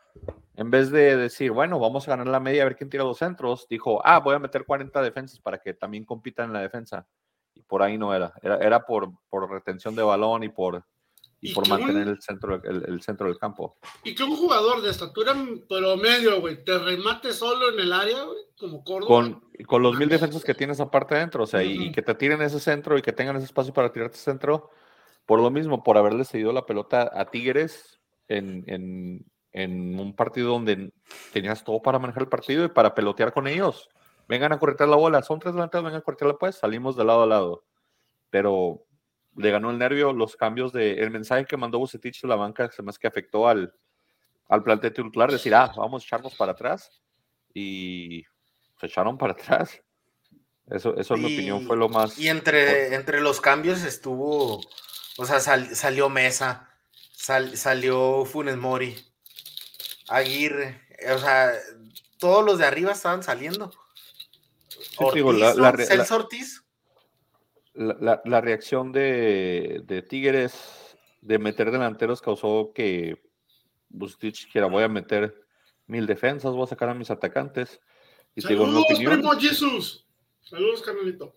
[0.57, 3.19] en vez de decir, bueno, vamos a ganar la media a ver quién tira los
[3.19, 7.07] centros, dijo, ah, voy a meter 40 defensas para que también compitan en la defensa.
[7.55, 8.33] Y por ahí no era.
[8.43, 10.85] Era, era por, por retención de balón y por,
[11.41, 13.77] y ¿Y por mantener el centro, el, el centro del campo.
[14.05, 15.37] Y que un jugador de estatura
[15.69, 19.07] promedio, güey, te remate solo en el área, güey, como Córdoba.
[19.07, 21.93] Con, con los mil defensas que tienes aparte adentro, o sea, y, y Ujú.
[21.93, 24.71] que te tiren ese centro y que tengan ese espacio para tirarte centro,
[25.27, 30.51] por lo mismo, por haberle cedido la pelota a Tigres en, en, en un partido
[30.53, 30.93] donde
[31.33, 33.89] tenías todo para manejar el partido y para pelotear con ellos.
[34.29, 37.23] Vengan a corretear la bola, son tres delanteros, vengan a corretearla pues, salimos de lado
[37.23, 37.65] a lado.
[38.31, 38.87] Pero
[39.37, 42.71] le ganó el nervio los cambios de, el mensaje que mandó Bucetich a la banca
[42.71, 43.73] se hace que afectó al,
[44.49, 46.91] al plantel titular, decir, ah, vamos a echarnos para atrás
[47.53, 48.25] y
[48.81, 49.81] se echaron para atrás.
[50.69, 52.19] Eso, eso en mi opinión fue lo más...
[52.19, 54.61] Y entre, entre los cambios estuvo,
[55.17, 56.69] o sea, sal- salió Mesa,
[57.13, 58.97] sal- salió Funes Mori,
[60.09, 61.53] Aguirre, eh, o sea,
[62.19, 63.71] todos los de arriba estaban saliendo.
[64.69, 66.65] Sí, te digo, la- Ortiz, Celso Ortiz.
[67.77, 73.23] La, la- la reacción de, de Tigres de meter delanteros causó que
[73.89, 75.35] Bucetich dijera, voy a meter
[75.87, 77.81] mil defensas, voy a sacar a mis atacantes.
[78.35, 80.07] Y te digo, Saludos, primo Jesús.
[80.43, 81.37] Saludos, carnalito.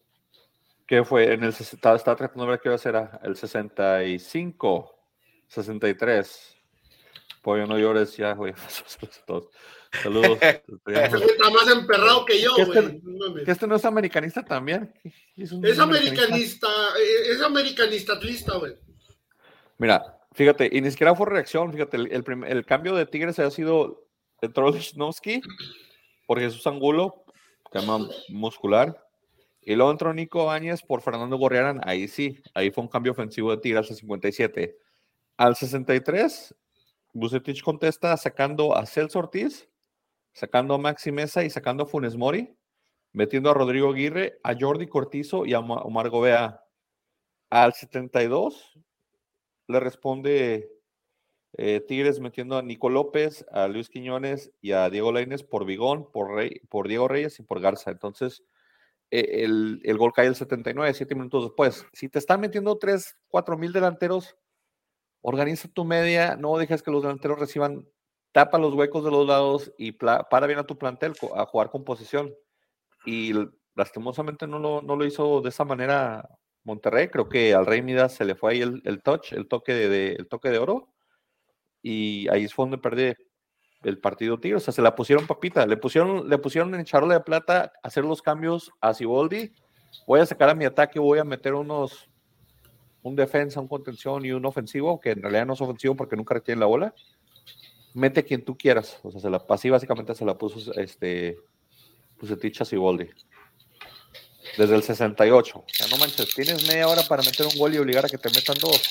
[0.86, 4.96] que fue en el 60, estaba, estaba tratando de ver qué hora será, el 65,
[5.48, 6.58] 63.
[7.42, 8.54] Pollo, no llores ya, güey.
[10.04, 10.38] Saludos.
[10.42, 13.02] Está más emperrado que yo, ¿Qué este- güey.
[13.04, 13.46] No mames.
[13.46, 14.94] ¿Que este no es americanista también?
[15.36, 16.26] Es, un Es americanista.
[16.26, 16.68] americanista,
[17.00, 18.76] eh, es americanistatlista, güey.
[19.78, 23.50] Mira, fíjate, y ni siquiera fue reacción, fíjate, el, el el cambio de Tigres ha
[23.50, 24.06] sido
[24.42, 25.42] entró Lichnowsky
[26.28, 27.24] por Jesús Angulo,
[27.72, 29.02] tema muscular,
[29.62, 33.52] y luego entró Nico Áñez por Fernando Gorriarán, ahí sí, ahí fue un cambio ofensivo
[33.52, 34.78] de Tigres al 57.
[35.38, 36.54] Al 63,
[37.14, 39.70] Bucetich contesta sacando a Celso Ortiz,
[40.34, 42.56] sacando a Maxi Mesa y sacando a Funes Mori,
[43.14, 46.64] metiendo a Rodrigo Aguirre, a Jordi Cortizo y a Ma- Omar Gobea.
[47.50, 48.80] Al 72,
[49.68, 50.72] le responde
[51.54, 56.62] eh, Tigres metiendo a Nico López, a Luis Quiñones y a Diego Lainez por Rey,
[56.70, 57.90] por Diego Reyes y por Garza.
[57.90, 58.44] Entonces,
[59.10, 61.86] eh, el, el gol cae el 79, siete minutos después.
[61.94, 64.38] Si te están metiendo 3, 4 mil delanteros,
[65.22, 67.88] organiza tu media, no dejes que los delanteros reciban,
[68.32, 71.84] tapa los huecos de los lados y para bien a tu plantel a jugar con
[71.84, 72.34] posición.
[73.06, 73.34] Y
[73.76, 76.28] lastimosamente no lo, no lo hizo de esa manera
[76.64, 77.08] Monterrey.
[77.10, 80.28] Creo que al Rey Midas se le fue ahí el, touch, el toque de, el
[80.28, 80.90] toque de oro.
[81.82, 83.14] Y ahí es donde perdí
[83.84, 84.58] el partido Tigre.
[84.58, 85.66] O sea, se la pusieron papita.
[85.66, 89.54] Le pusieron, le pusieron en charola de plata hacer los cambios a Siboldi.
[90.08, 92.09] Voy a sacar a mi ataque, voy a meter unos
[93.04, 96.34] un defensa, un contención y un ofensivo, que en realidad no es ofensivo porque nunca
[96.34, 96.94] retiene la bola.
[97.94, 99.00] Mete quien tú quieras.
[99.04, 101.38] O sea, se la, así básicamente se la puso este
[102.18, 103.10] Pusetich a Siboldi
[104.58, 105.58] desde el 68.
[105.58, 108.18] O sea, no manches, tienes media hora para meter un gol y obligar a que
[108.18, 108.82] te metan dos.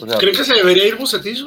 [0.00, 1.44] O ¿Creen que se debería ir Bucetich?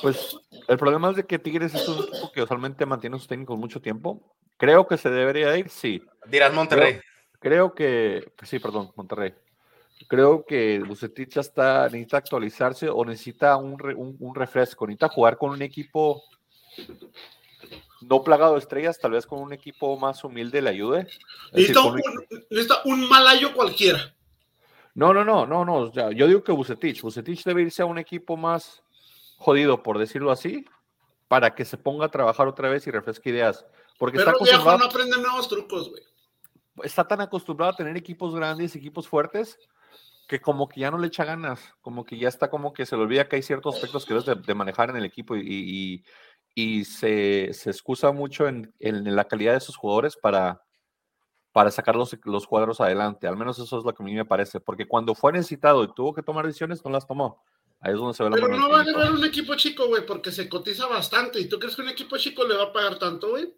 [0.00, 0.36] Pues
[0.68, 3.58] el problema es de que Tigres es un equipo que usualmente mantiene a sus técnicos
[3.58, 4.36] mucho tiempo.
[4.56, 6.02] Creo que se debería ir, sí.
[6.26, 7.00] Dirás Monterrey.
[7.40, 9.34] Creo, que, sí, perdón, Monterrey.
[10.08, 15.36] Creo que Bucetich ya está, necesita actualizarse o necesita un, un, un refresco, necesita jugar
[15.36, 16.22] con un equipo
[18.02, 21.06] no plagado de estrellas, tal vez con un equipo más humilde le ayude.
[21.52, 22.00] Necesita un,
[22.84, 24.14] un, malayo cualquiera.
[24.94, 25.92] No, no, no, no, no.
[26.12, 27.02] yo digo que Bucetich.
[27.02, 28.82] Bucetich debe irse a un equipo más
[29.38, 30.64] jodido, por decirlo así,
[31.28, 33.64] para que se ponga a trabajar otra vez y refresque ideas.
[33.98, 36.02] Porque Pero está viejo no aprende nuevos trucos, güey.
[36.82, 39.58] Está tan acostumbrado a tener equipos grandes, equipos fuertes,
[40.26, 42.96] que como que ya no le echa ganas, como que ya está como que se
[42.96, 46.04] le olvida que hay ciertos aspectos que debes de, manejar en el equipo y,
[46.54, 50.62] y se, se excusa mucho en, en, la calidad de sus jugadores para,
[51.52, 53.28] para sacar los, los, cuadros adelante.
[53.28, 55.94] Al menos eso es lo que a mí me parece, porque cuando fue necesitado y
[55.94, 57.44] tuvo que tomar decisiones, no las tomó.
[57.78, 60.04] Ahí es donde se ve la Pero no va a haber un equipo chico, güey,
[60.06, 61.38] porque se cotiza bastante.
[61.38, 63.54] ¿Y tú crees que un equipo chico le va a pagar tanto, güey?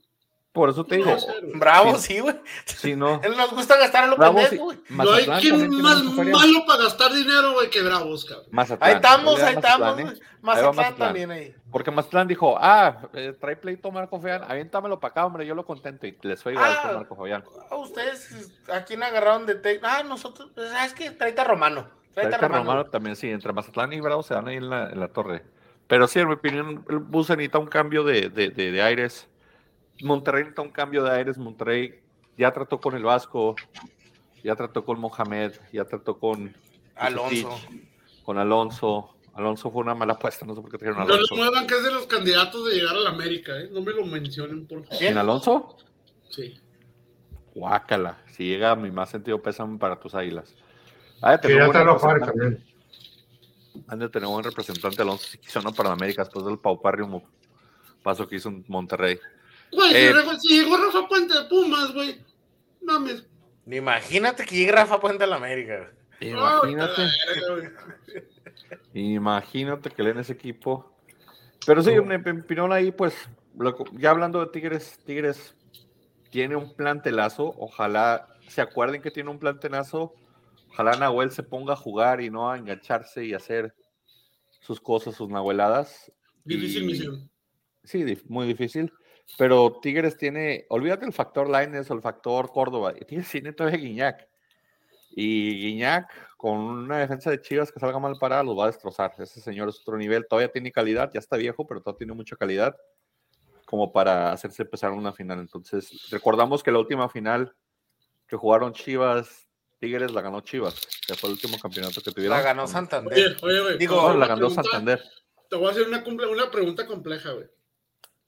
[0.53, 1.15] Por eso te digo.
[1.55, 2.35] Bravo, sí, güey.
[2.65, 3.21] Sí, no.
[3.23, 4.79] Él nos gusta gastar en lo Bravo, pendejo, güey.
[4.89, 8.79] No hay quien más malo para gastar dinero, güey, que Bravos, cabrón.
[8.81, 10.21] ahí estamos, ahí estamos, güey.
[10.41, 11.55] Mazatlán, también ahí.
[11.71, 15.65] Porque Mazatlán dijo, ah, eh, trae pleito Marco Fabián, aviéntamelo para acá, hombre, yo lo
[15.65, 16.07] contento.
[16.07, 17.45] Y les fue igual con ah, Marco Fabián.
[17.71, 21.11] Ustedes, ¿a quién agarraron de te Ah, nosotros, pues, ¿sabes qué?
[21.11, 21.89] Traita Romano.
[22.15, 22.65] Traita, Romano.
[22.65, 22.85] Romano.
[22.87, 23.31] también, sí.
[23.31, 25.45] Entre Mazatlán y Bravos se dan ahí en la, en la torre.
[25.87, 29.29] Pero sí, en mi opinión, el bus necesita un cambio de, de, de, de aires
[30.03, 31.39] Monterrey necesita un cambio de aires.
[31.39, 32.01] Monterrey
[32.37, 33.57] ya trató con el Vasco,
[34.43, 36.55] ya trató con Mohamed, ya trató con
[36.95, 37.59] Alonso.
[38.25, 39.15] con Alonso.
[39.35, 41.35] Alonso fue una mala apuesta, no sé por qué trajeron a Alonso.
[41.35, 43.69] No le muevan que es de los candidatos de llegar a la América, ¿eh?
[43.73, 45.03] No me lo mencionen, por favor.
[45.03, 45.77] ¿En Alonso?
[46.29, 46.59] Sí.
[47.55, 48.19] Guácala.
[48.33, 50.55] Si llega, mi más sentido pésame para tus águilas.
[51.21, 52.65] Ah, ya también.
[53.87, 57.23] Han de tener un representante Alonso si quiso no para América después del paupárrimo
[58.03, 59.19] paso que hizo en Monterrey.
[59.73, 62.25] Güey, eh, si llegó Rafa Puente de Pumas, güey.
[62.83, 63.27] Mames.
[63.67, 65.91] Imagínate que llegue Rafa Puente a la América.
[66.21, 67.03] Imagínate.
[68.95, 70.97] imagínate que leen ese equipo.
[71.67, 73.15] Pero sí, un Pinón ahí, pues,
[73.93, 75.55] ya hablando de Tigres, Tigres
[76.31, 77.55] tiene un plantelazo.
[77.59, 80.15] Ojalá se acuerden que tiene un plantelazo.
[80.71, 83.75] Ojalá Nahuel se ponga a jugar y no a engancharse y hacer
[84.61, 86.13] sus cosas, sus nahueladas.
[86.45, 87.31] Difícil misión.
[87.85, 88.93] Sí, muy difícil.
[89.37, 94.29] Pero Tigres tiene, olvídate el factor Laines o el factor Córdoba, Tigres tiene todavía Guiñac.
[95.11, 99.13] Y Guiñac, con una defensa de Chivas que salga mal parada, lo va a destrozar.
[99.19, 102.37] Ese señor es otro nivel, todavía tiene calidad, ya está viejo, pero todavía tiene mucha
[102.37, 102.77] calidad
[103.69, 105.41] como para hacerse empezar una final.
[105.41, 107.55] Entonces, recordamos que la última final
[108.27, 109.47] que jugaron Chivas,
[109.79, 110.75] Tigres la ganó Chivas,
[111.07, 112.37] que fue el último campeonato que tuvieron.
[112.37, 113.37] La ganó Santander.
[113.79, 115.03] Digo, la ganó Santander.
[115.51, 117.47] Te voy a hacer una, una pregunta compleja, güey.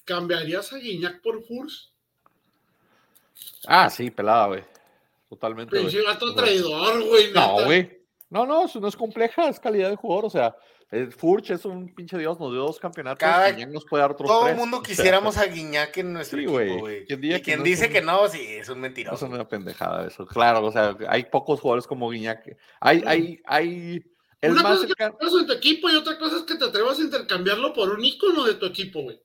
[0.05, 1.93] ¿Cambiarías a Guiñac por Furs?
[3.67, 4.65] Ah, sí, pelada, güey.
[5.29, 5.79] Totalmente.
[5.79, 7.33] Pinche gato traidor, güey.
[7.33, 8.01] No, güey.
[8.31, 10.25] No, no, eso no es compleja, es calidad de jugador.
[10.25, 10.57] O sea,
[10.91, 13.21] el Furch es un pinche dios, nos dio dos campeonatos.
[13.21, 16.79] Cada, Guiñac nos puede dar otros Todo el mundo quisiéramos a Guiñac en nuestro equipo,
[16.79, 17.05] güey.
[17.09, 19.17] Y quien dice que no, sí, es un mentiroso.
[19.17, 20.27] Eso es una pendejada, eso.
[20.27, 22.57] Claro, o sea, hay pocos jugadores como Guiñac.
[22.81, 24.05] Hay, hay, hay.
[24.41, 26.65] El una cosa es que te en tu equipo y otra cosa es que te
[26.65, 29.21] atrevas a intercambiarlo por un ícono de tu equipo, güey.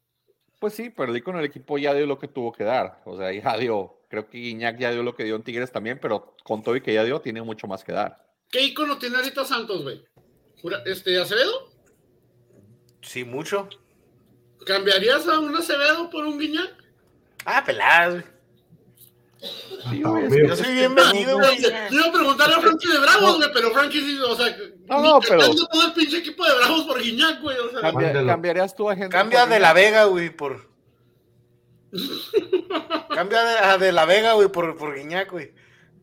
[0.65, 2.99] Pues sí, pero el con el equipo ya dio lo que tuvo que dar.
[3.05, 3.99] O sea, ya dio.
[4.09, 6.81] Creo que Guiñac ya dio lo que dio en Tigres también, pero con todo y
[6.81, 8.25] que ya dio, tiene mucho más que dar.
[8.49, 10.03] ¿Qué icono tiene ahorita Santos, güey?
[10.87, 11.69] ¿Este Acevedo?
[13.03, 13.69] Sí, mucho.
[14.65, 16.73] ¿Cambiarías a un Acevedo por un Guiñac?
[17.45, 18.23] Ah, pelado,
[19.91, 21.61] yo soy bienvenido, güey.
[21.61, 25.19] Yo iba a preguntarle a Frankie de Bravos, güey, pero Frankie, o sea, no, no,
[25.19, 25.41] pero.
[25.53, 27.57] todo el pinche equipo de Bravos por Guiñac, güey.
[27.57, 27.91] O sea,
[28.25, 29.09] cambiarías tú a gente.
[29.09, 30.69] Cambia de la Vega, güey, por.
[33.09, 35.53] Cambia de, a de la Vega, güey, por, por Guiñac, güey.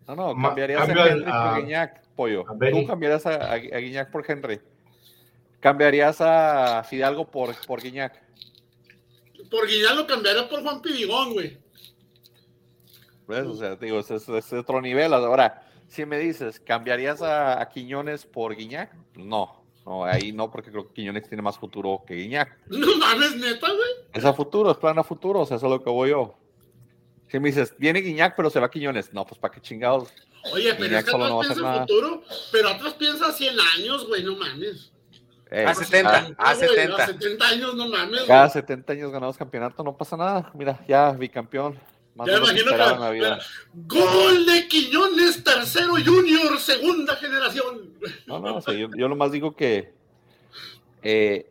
[0.09, 2.45] No, no, cambiarías a Henry por Guiñac, pollo.
[2.45, 4.61] Tú cambiarías a, a, Guiñac por Henry.
[5.61, 8.21] ¿Cambiarías a Fidalgo por, por Guiñac?
[9.51, 11.62] Por Guiñac lo cambiaría por Juan Pidigón, güey.
[13.29, 13.47] ¿Ves?
[13.47, 15.13] O sea, digo, es, es- es otro nivel.
[15.15, 18.93] Ahora, si me dices, ¿cambiarías a, a Quiñones por Guiñac?
[19.15, 22.57] No, no, ahí no, porque creo que Quiñones tiene más futuro que Guiñac.
[22.69, 23.91] No mames, neta, güey.
[24.13, 26.35] Es a futuro, es plan a futuro, o sea, eso es lo que voy yo.
[27.29, 29.13] Si me dices, viene Guiñac, pero se va Quiñones.
[29.15, 30.13] No, pues para qué chingados.
[30.53, 31.81] Oye, pero Guiñac es que solo no a piensa en nada.
[31.87, 34.93] futuro, pero Atlas piensa 100 años, güey, no mames.
[35.51, 36.11] Eh, A 70.
[36.39, 37.03] ah, A güey, 70.
[37.03, 38.23] A 70 años, no mames.
[38.25, 38.53] cada güey.
[38.53, 40.51] 70 años ganados campeonato, no pasa nada.
[40.55, 41.79] Mira, ya bicampeón.
[42.15, 43.39] Más Ya imagino que- en la vida.
[43.73, 47.91] Gol de Quiñones, tercero junior, segunda generación.
[48.27, 49.95] No, no, o sea, yo, yo nomás digo que
[51.03, 51.49] eh,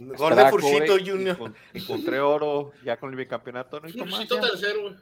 [0.00, 1.36] Gol de güey, Junior.
[1.36, 3.80] encon- Encontré oro ya con el bicampeonato.
[3.80, 4.26] No ya.
[4.40, 4.94] tercero, güey.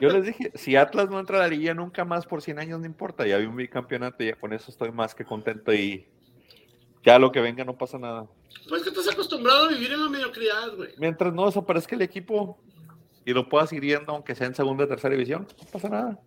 [0.00, 2.80] Yo les dije, si Atlas no entra a la liguilla nunca más por 100 años,
[2.80, 3.26] no importa.
[3.26, 6.06] Ya vi un bicampeonato y ya con eso estoy más que contento y
[7.02, 8.26] ya lo que venga no pasa nada.
[8.68, 10.90] Pues que estás acostumbrado a vivir en la mediocridad, güey.
[10.98, 12.58] Mientras no desaparezca el equipo
[13.24, 16.18] y lo puedas ir viendo, aunque sea en segunda o tercera división, no pasa nada.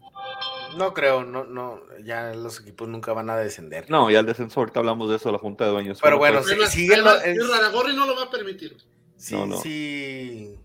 [0.77, 3.89] No creo, no, no, ya los equipos nunca van a descender.
[3.89, 5.99] No, ya el descenso, ahorita hablamos de eso, la Junta de Dueños.
[6.01, 8.29] Pero bueno, pues, sí, Además- sigue lo- además, es- Y Raragorri no lo va a
[8.29, 8.75] permitir.
[9.15, 9.58] Sí, No, no.
[9.58, 10.58] sí.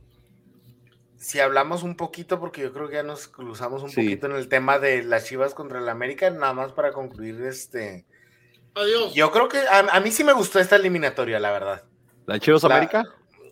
[1.17, 3.97] Si hablamos un poquito, porque yo creo que ya nos cruzamos un Sí.
[4.03, 8.07] poquito en el tema de las Chivas contra el América, nada más para concluir este.
[8.75, 9.15] Adiós.
[9.15, 11.85] Yo creo que a, a mí sí me gustó esta eliminatoria, la verdad.
[12.27, 13.05] ¿La Chivas La- América?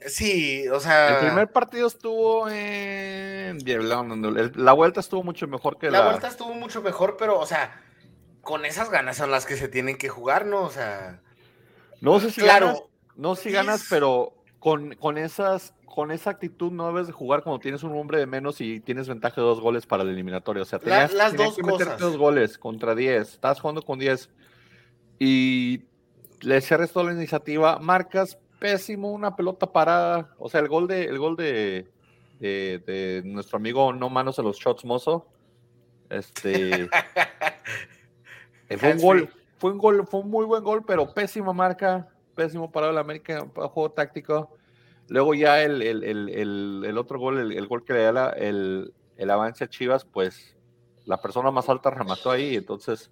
[0.07, 1.19] Sí, o sea.
[1.21, 3.59] El primer partido estuvo en.
[4.57, 6.05] La vuelta estuvo mucho mejor que la la.
[6.11, 7.81] vuelta estuvo mucho mejor, pero, o sea,
[8.43, 10.63] con esas ganas son las que se tienen que jugar, ¿no?
[10.63, 11.21] O sea,
[12.01, 12.67] No sé si claro.
[12.67, 12.83] ganas,
[13.17, 15.75] no sé si ganas, es- pero con, con esas.
[15.85, 19.09] Con esa actitud no debes de jugar cuando tienes un hombre de menos y tienes
[19.09, 20.63] ventaja de dos goles para la eliminatoria.
[20.63, 22.01] O sea, tenías, las tenías dos que meterte cosas.
[22.01, 23.33] dos goles contra 10.
[23.33, 24.29] Estás jugando con 10
[25.19, 25.83] y
[26.43, 27.81] le cierres toda la iniciativa.
[27.81, 30.35] Marcas pésimo, una pelota parada.
[30.39, 31.91] O sea, el gol de, el gol de,
[32.41, 35.27] de, de nuestro amigo No Manos a los Shots Mozo.
[36.11, 36.89] Este.
[38.79, 42.71] Fue un gol, fue un gol, fue un muy buen gol, pero pésima marca, pésimo
[42.71, 44.55] parado el América, para juego táctico.
[45.09, 48.93] Luego ya el, el, el, el, otro gol, el, gol que le da la- el
[49.31, 50.55] avance a Chivas, pues
[51.07, 53.11] la persona más alta remató ahí, entonces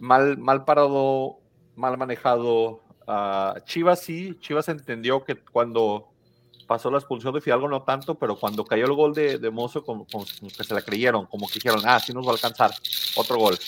[0.00, 1.38] mal, mal parado,
[1.76, 2.80] mal manejado.
[3.06, 6.08] Ah, Chivas sí, Chivas entendió que cuando
[6.66, 9.84] pasó la expulsión de Fidalgo no tanto, pero cuando cayó el gol de, de Mozo,
[9.84, 12.72] como, como que se la creyeron, como que dijeron, ah, sí nos va a alcanzar,
[13.16, 13.58] otro gol.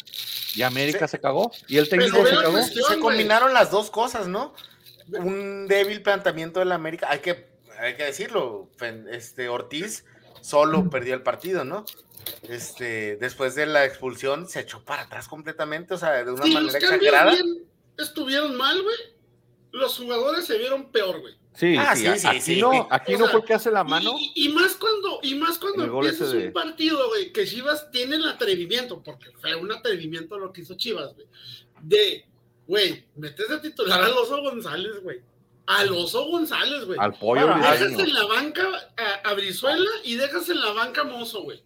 [0.55, 1.12] Y América Sí.
[1.12, 2.53] se cagó, y el técnico Pero se cagó.
[2.53, 4.55] cuestión, se combinaron las dos cosas, ¿no?
[5.09, 7.47] Un débil planteamiento del América, hay que,
[7.79, 8.70] hay que decirlo,
[9.11, 10.05] este Ortiz
[10.40, 11.85] solo perdió el partido, ¿no?
[12.49, 16.79] Este, después de la expulsión se echó para atrás completamente, o sea, de una manera
[16.79, 17.33] exagerada.
[17.33, 17.66] bien
[17.99, 18.97] estuvieron mal, güey,
[19.74, 21.34] los jugadores se vieron peor, güey.
[21.54, 22.60] Sí, Ah, sí, sí, sí, aquí sí.
[22.60, 24.12] no, aquí O no sea, fue el que hace la mano.
[24.18, 28.16] Y, y más cuando, y más cuando empiezas de- un partido, güey, que Chivas tiene
[28.16, 31.26] el atrevimiento, porque fue un atrevimiento lo que hizo Chivas, güey,
[31.82, 32.24] de,
[32.66, 35.20] güey, metes a titular al Oso González, güey.
[35.66, 36.98] Al Oso González, güey.
[37.00, 37.62] Al pollo Bueno.
[37.62, 41.62] Dejas en la banca a, a Brizuela y dejas en la banca a Mozo, güey.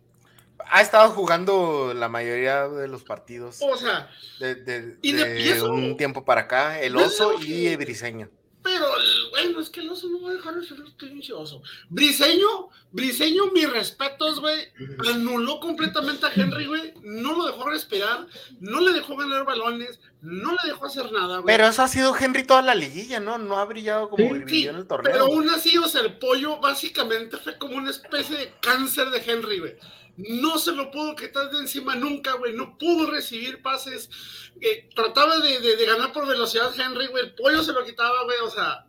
[0.70, 5.40] Ha estado jugando la mayoría de los partidos O sea, de, de- y de- de
[5.40, 8.28] y eso- un tiempo para acá, el oso y que- Briseño.
[8.60, 11.32] Pero, el- bueno, es que el oso no va a dejar de ser el pinche
[11.32, 11.62] oso.
[11.88, 14.66] Briseño, Briseño, mis respetos, güey.
[15.08, 16.92] Anuló completamente a Henry, güey.
[17.02, 18.26] No lo dejó respirar.
[18.60, 20.00] No le dejó ganar balones.
[20.20, 21.46] No le dejó hacer nada, güey.
[21.54, 23.38] Pero eso ha sido Henry toda la liguilla, ¿no?
[23.38, 25.12] No ha brillado como brilló Sí, en el torneo.
[25.12, 29.22] pero aún así, o sea, el pollo básicamente fue como una especie de cáncer de
[29.24, 29.76] Henry, güey.
[30.18, 32.52] No se lo pudo quitar de encima nunca, güey.
[32.52, 34.10] No pudo recibir pases.
[34.60, 37.24] Eh, trataba de, de- de ganar por velocidad Henry, güey.
[37.24, 38.38] El pollo se lo quitaba, güey.
[38.42, 38.84] O sea,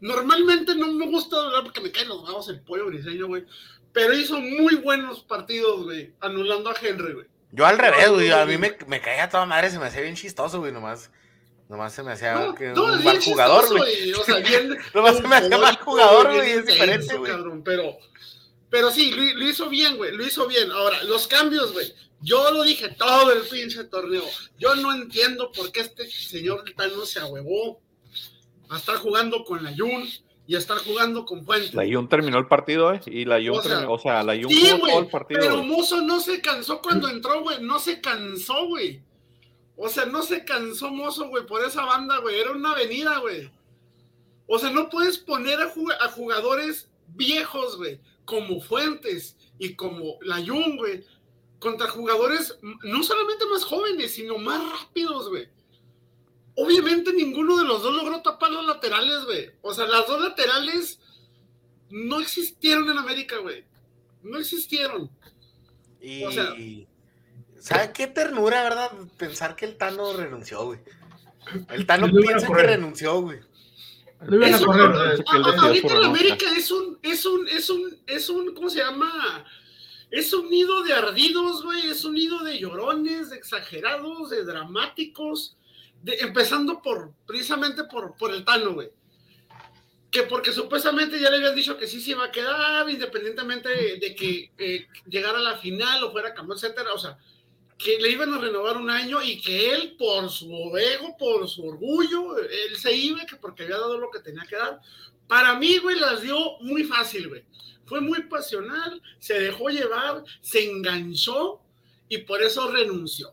[0.00, 3.44] normalmente no me gusta hablar porque me caen los bravos el pollo briseño, güey.
[3.92, 7.26] Pero hizo muy buenos partidos, güey, anulando a Henry, güey.
[7.52, 8.30] Yo al revés, güey.
[8.30, 10.70] A mí me, me caía toda madre, se me hacía bien chistoso, güey.
[10.70, 11.10] Nomás,
[11.68, 14.12] nomás se me hacía No, que no, un mal jugador, güey.
[14.12, 14.78] O sea, bien.
[14.94, 17.32] Nomás se me hacía mal jugador, güey, es diferente, güey.
[17.64, 17.98] Pero,
[18.70, 20.12] pero sí, lo, lo hizo bien, güey.
[20.16, 20.70] Lo hizo bien.
[20.70, 21.92] Ahora, los cambios, güey.
[22.22, 24.22] Yo lo dije todo el pinche torneo.
[24.58, 27.80] Yo no entiendo por qué este señor Tano se ahuevó
[28.68, 30.06] a estar jugando con la Jun
[30.46, 31.74] y a estar jugando con Fuentes.
[31.74, 33.00] La Jun terminó el partido, ¿eh?
[33.06, 35.06] Y la Jun O sea, terminó, o sea, la Jun Sí, jugó todo güey, el
[35.08, 35.40] partido.
[35.40, 35.66] pero güey.
[35.68, 37.62] Mozo no se cansó cuando entró, güey.
[37.62, 39.00] No se cansó, güey.
[39.76, 42.38] O sea, no se cansó Mozo, güey, por esa banda, güey.
[42.38, 43.50] Era una avenida, güey.
[44.46, 47.98] O sea, no puedes poner a, jug- a jugadores viejos, güey,
[48.30, 51.04] como Fuentes y como la Jun, güey,
[51.58, 55.48] contra jugadores no solamente más jóvenes, sino más rápidos, güey.
[56.54, 59.50] obviamente ninguno de los dos logró tapar los laterales, güey.
[59.62, 61.00] O sea, las dos laterales
[61.90, 63.64] no existieron en América, güey.
[64.22, 65.10] No existieron.
[66.00, 66.86] Y,
[67.58, 68.92] ¿sabe qué ternura, verdad?
[69.18, 70.78] Pensar que el Tano renunció, güey.
[71.70, 73.40] El Tano piensa que renunció, güey.
[74.20, 79.44] Ahorita en América es un, es un, es un, es un, ¿cómo se llama?
[80.10, 85.56] Es un nido de ardidos, güey, es un nido de llorones, de exagerados, de dramáticos,
[86.02, 88.90] de, empezando por, precisamente por, por el Tano, güey.
[90.10, 93.68] Que porque supuestamente ya le habían dicho que sí se iba a quedar, independientemente
[93.98, 97.16] de, que eh, llegara a la final o fuera campeón, etcétera, o sea,
[97.82, 101.66] que le iban a renovar un año y que él, por su ego, por su
[101.66, 104.80] orgullo, él se iba, que porque había dado lo que tenía que dar.
[105.26, 107.44] Para mí, güey, las dio muy fácil, güey.
[107.86, 111.60] Fue muy pasional, se dejó llevar, se enganchó
[112.08, 113.32] y por eso renunció.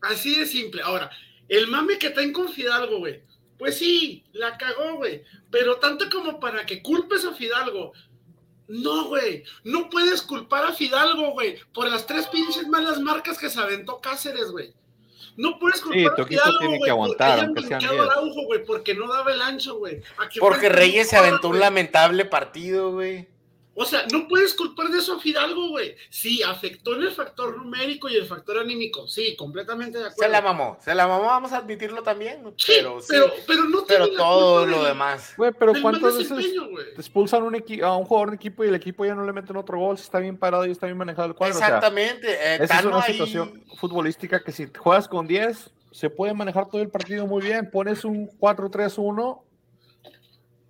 [0.00, 0.82] Así de simple.
[0.82, 1.10] Ahora,
[1.48, 3.22] el mame que está en Confidalgo, güey
[3.62, 5.22] pues sí, la cagó, güey.
[5.48, 7.92] Pero tanto como para que culpes a Fidalgo.
[8.72, 9.44] No, güey.
[9.64, 14.00] No puedes culpar a Fidalgo, güey, por las tres pinches malas marcas que se aventó
[14.00, 14.72] Cáceres, güey.
[15.36, 19.30] No puedes culpar a Fidalgo, tiene que aguantar, aunque sean Araujo, güey, porque no daba
[19.30, 20.02] el ancho, güey.
[20.40, 23.28] Porque Reyes se aventó un lamentable partido, güey.
[23.74, 25.96] O sea, no puedes culpar de eso a Fidalgo, güey.
[26.10, 29.08] Sí, afectó en el factor numérico y el factor anímico.
[29.08, 30.22] Sí, completamente de acuerdo.
[30.22, 32.42] Se la mamó, se la mamó, vamos a admitirlo también.
[32.58, 35.32] Sí, pero, pero, pero, no Pero todo lo demás.
[35.38, 36.52] Güey, pero ¿cuántas veces
[36.94, 39.56] te expulsan un a un jugador de equipo y el equipo ya no le meten
[39.56, 39.96] otro gol?
[39.96, 41.56] Si está bien parado y está bien manejado el cuadro.
[41.56, 42.30] Exactamente.
[42.30, 46.82] Eh, esa es una situación futbolística que si juegas con 10, se puede manejar todo
[46.82, 47.70] el partido muy bien.
[47.70, 49.40] Pones un 4-3-1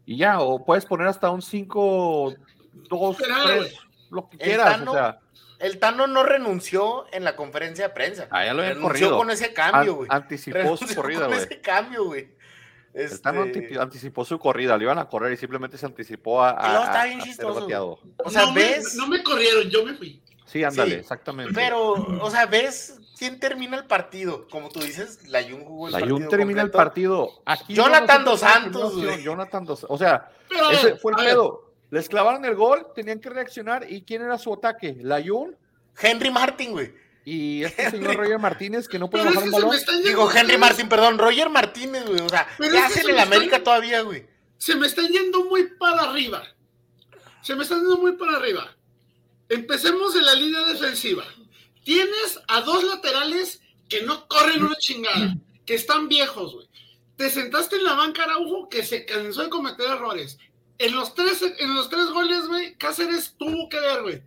[0.07, 2.35] y ya, o puedes poner hasta un 5
[2.73, 3.77] dos, tres,
[4.11, 4.79] lo que quieras.
[4.79, 5.19] El Tano,
[5.59, 8.29] el Tano no renunció en la conferencia de prensa.
[8.31, 9.17] Ah, ya lo renunció corrido.
[9.17, 10.09] con ese cambio, güey.
[10.11, 11.39] anticipó su corrida, güey.
[11.39, 12.29] ese cambio, güey.
[12.95, 16.51] El Tano este anticipó su corrida, le iban a correr y simplemente se anticipó a.
[16.51, 17.67] a no, está bien chistoso.
[18.19, 18.95] O sea, no ves.
[18.95, 20.23] Me, no me corrieron, yo me fui.
[20.45, 21.55] Sí, ándale, exactamente.
[21.55, 24.47] Pero, o sea, ves quién termina el partido.
[24.51, 26.19] Como tú dices, la Jun jugó el la partido.
[26.19, 27.31] La Jun termina el partido.
[27.47, 29.23] Aquí Jonathan Dos Santos, güey.
[29.23, 30.31] Jonathan Dos O sea,
[30.73, 31.72] ese fue el pedo.
[31.93, 33.87] Les clavaron el gol, tenían que reaccionar.
[33.93, 34.97] ¿Y quién era su ataque?
[35.03, 35.55] ¿Layun?
[36.01, 36.95] Henry Martin, güey.
[37.23, 39.77] Y este señor Roger Martínez que no puede bajar un balón.
[40.03, 42.23] Digo, Henry Martin, perdón, Roger Martínez, güey.
[42.23, 44.27] O sea, ¿qué hacen en América todavía, güey?
[44.57, 46.43] Se me está yendo muy para arriba.
[47.43, 48.75] Se me está yendo muy para arriba.
[49.51, 51.25] Empecemos en la línea defensiva.
[51.85, 55.35] Tienes a dos laterales que no corren una chingada,
[55.67, 56.69] que están viejos, güey.
[57.17, 60.39] Te sentaste en la banca Araujo que se cansó de cometer errores.
[60.79, 64.23] En los tres, en los tres goles, güey, Cáceres tuvo que ver, güey.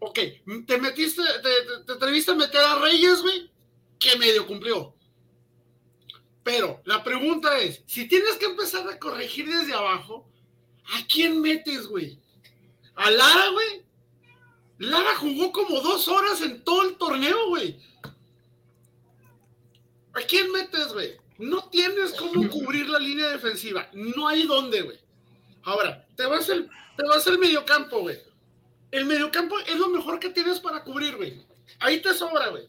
[0.00, 0.18] Ok,
[0.66, 3.50] te metiste, te, te, atreviste a meter a Reyes, güey,
[3.98, 4.94] que medio cumplió.
[6.42, 10.28] Pero la pregunta es, si tienes que empezar a corregir desde abajo,
[10.92, 12.18] ¿a quién metes, güey?
[12.94, 13.84] ¿A Lara, güey?
[14.78, 17.80] Lara jugó como dos horas en todo el torneo, güey.
[20.12, 21.16] ¿A quién metes, güey?
[21.44, 23.88] No tienes cómo cubrir la línea defensiva.
[23.92, 24.98] No hay dónde, güey.
[25.62, 28.18] Ahora, te vas al, te vas al mediocampo, güey.
[28.90, 31.44] El mediocampo es lo mejor que tienes para cubrir, güey.
[31.80, 32.66] Ahí te sobra, güey.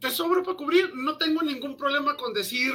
[0.00, 0.94] Te sobra para cubrir.
[0.94, 2.72] No tengo ningún problema con decir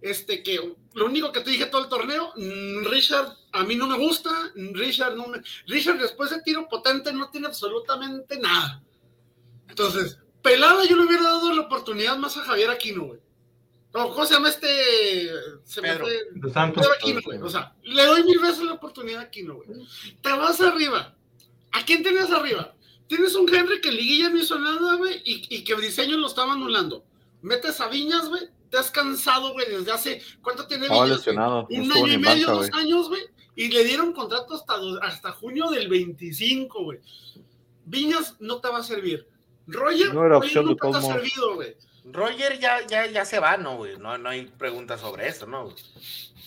[0.00, 3.86] este que lo único que te dije todo el torneo, mm, Richard, a mí no
[3.86, 8.82] me gusta, Richard no me, Richard después de tiro potente no tiene absolutamente nada.
[9.68, 13.20] Entonces, pelada yo le hubiera dado la oportunidad más a Javier Aquino, güey.
[14.04, 15.30] ¿Cómo se llama este?
[15.64, 16.06] Se Pedro.
[16.34, 16.86] Me Santos.
[16.96, 17.38] Aquino, güey.
[17.40, 19.68] O sea, le doy mil veces la oportunidad a Aquino, güey.
[20.22, 21.14] Te vas arriba.
[21.72, 22.74] ¿A quién tienes arriba?
[23.06, 26.52] Tienes un Henry que Liguilla no hizo nada, güey, y, y que diseño lo estaba
[26.52, 27.04] anulando.
[27.42, 28.42] Metes a Viñas, güey.
[28.70, 30.22] Te has cansado, güey, desde hace.
[30.42, 31.26] ¿Cuánto tiene Viñas?
[31.26, 33.22] Un año y medio, dos años, güey.
[33.56, 37.00] Y le dieron contrato hasta, hasta junio del 25, güey.
[37.86, 39.26] Viñas no te va a servir.
[39.66, 41.76] Roger no, era opción no te ha servido, güey.
[42.12, 43.98] Roger ya, ya, ya se va, ¿no, güey?
[43.98, 45.74] No, no hay preguntas sobre eso, ¿no?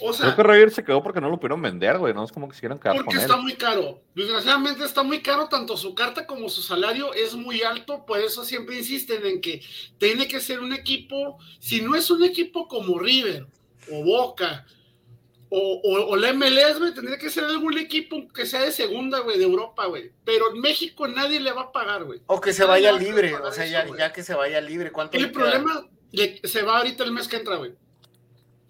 [0.03, 2.14] O sea, Creo que Roger se quedó porque no lo pudieron vender, güey.
[2.14, 4.01] No es como que quisieran quedar porque está muy caro.
[4.16, 8.05] Desgraciadamente está muy caro, tanto su carta como su salario es muy alto.
[8.05, 9.62] Por eso siempre insisten en que
[9.99, 13.45] tiene que ser un equipo, si no es un equipo como River
[13.91, 14.66] o Boca
[15.53, 19.37] o, o, la MLS, güey, tendría que ser algún equipo que sea de segunda, güey,
[19.37, 20.09] de Europa, güey.
[20.23, 22.21] Pero en México nadie le va a pagar, güey.
[22.27, 24.93] O que se vaya libre, o sea, ya, ya, que se vaya libre.
[24.93, 25.85] ¿Cuánto el problema,
[26.41, 27.73] se va ahorita el mes que entra, güey.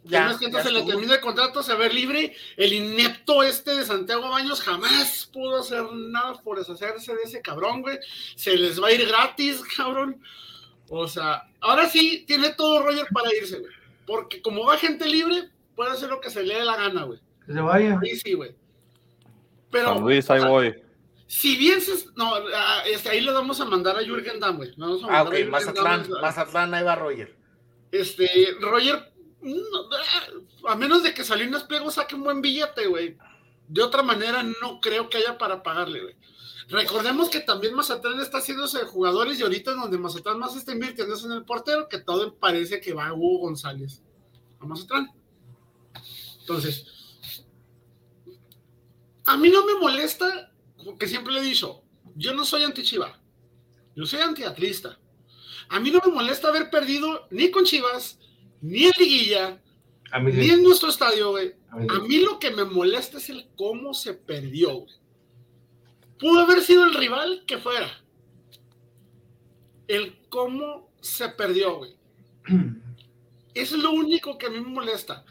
[0.06, 2.36] Ya, el mes que entra se le termina el contrato, se va libre.
[2.58, 7.84] El inepto este de Santiago Baños jamás pudo hacer nada por deshacerse de ese cabrón,
[7.84, 8.00] güey.
[8.36, 10.20] Se les va a ir gratis, cabrón.
[10.90, 13.72] O sea, ahora sí tiene todo Roger para irse, güey.
[14.08, 17.20] Porque como va gente libre, puede hacer lo que se le dé la gana, güey.
[17.46, 18.00] Que se vaya.
[18.02, 18.56] Ahí sí, güey.
[19.72, 19.94] Pero.
[19.94, 20.76] San Luis, ahí voy.
[21.28, 22.34] Si bien se, no,
[22.86, 24.72] este, ahí le vamos a mandar a Jürgen Damm, güey.
[24.72, 26.22] Le vamos a Ah, ok, a Mazatlán, Damm.
[26.22, 27.36] Mazatlán, ahí va Roger.
[27.90, 28.28] Este,
[28.60, 33.18] Roger, no, a menos de que Salinas Pliego saque un buen billete, güey.
[33.70, 36.16] De otra manera, no creo que haya para pagarle, güey.
[36.68, 41.16] Recordemos que también Mazatlán está haciéndose de jugadores y ahorita donde Mazatlán más está invirtiendo
[41.16, 44.02] es en el portero, que todo parece que va a Hugo González
[44.60, 45.10] a Mazatlán.
[46.52, 46.86] Entonces,
[49.24, 50.52] a mí no me molesta,
[50.84, 51.82] porque siempre le he dicho,
[52.16, 53.18] yo no soy anti-Chiva,
[53.96, 55.00] yo soy anti-atlista.
[55.70, 58.20] A mí no me molesta haber perdido ni con Chivas,
[58.60, 59.62] ni en Liguilla,
[60.12, 61.56] A mí ni en nuestro estadio, güey.
[61.70, 61.96] A mí sí.
[61.96, 64.94] A mí lo que me molesta es el cómo se perdió, güey.
[66.20, 67.90] Pudo haber sido el rival que fuera.
[69.88, 71.96] El cómo se perdió, güey.
[73.54, 75.24] Eso es lo único que a mí me molesta.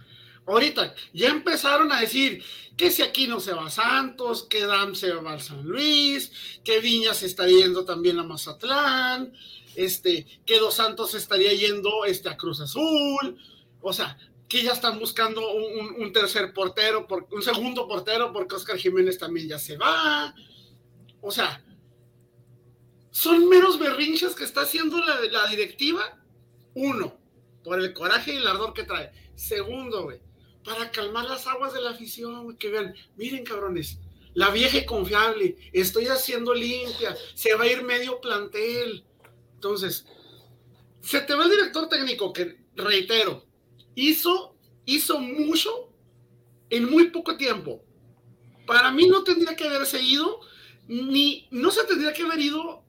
[0.46, 2.42] Ahorita ya empezaron a decir
[2.76, 6.32] que si aquí no se va Santos, que Dam se va al San Luis,
[6.64, 9.32] que Viña se está yendo también a Mazatlán,
[9.76, 13.38] este, que Dos Santos estaría yendo este, a Cruz Azul.
[13.80, 14.18] O sea,
[14.48, 19.48] que ya están buscando un, tercer portero, por, un segundo portero, porque Oscar Jiménez también
[19.48, 20.34] ya se va.
[21.20, 21.62] O sea,
[23.10, 26.18] son meros berrinches que está haciendo la, la directiva.
[26.74, 27.16] Uno,
[27.62, 29.12] por el coraje y el ardor que trae.
[29.34, 30.20] Segundo, güey,
[30.70, 33.98] para calmar las aguas de la afición, que vean, miren cabrones,
[34.34, 39.04] la vieja y confiable, estoy haciendo limpia, se va a ir medio plantel.
[39.54, 40.06] Entonces,
[41.02, 43.44] se te va el director técnico que, reitero,
[43.96, 44.54] hizo,
[44.84, 45.92] hizo mucho
[46.70, 47.82] en muy poco tiempo.
[48.64, 50.38] Para mí no tendría que haberse ido,
[50.86, 52.84] ni, no se tendría que haber ido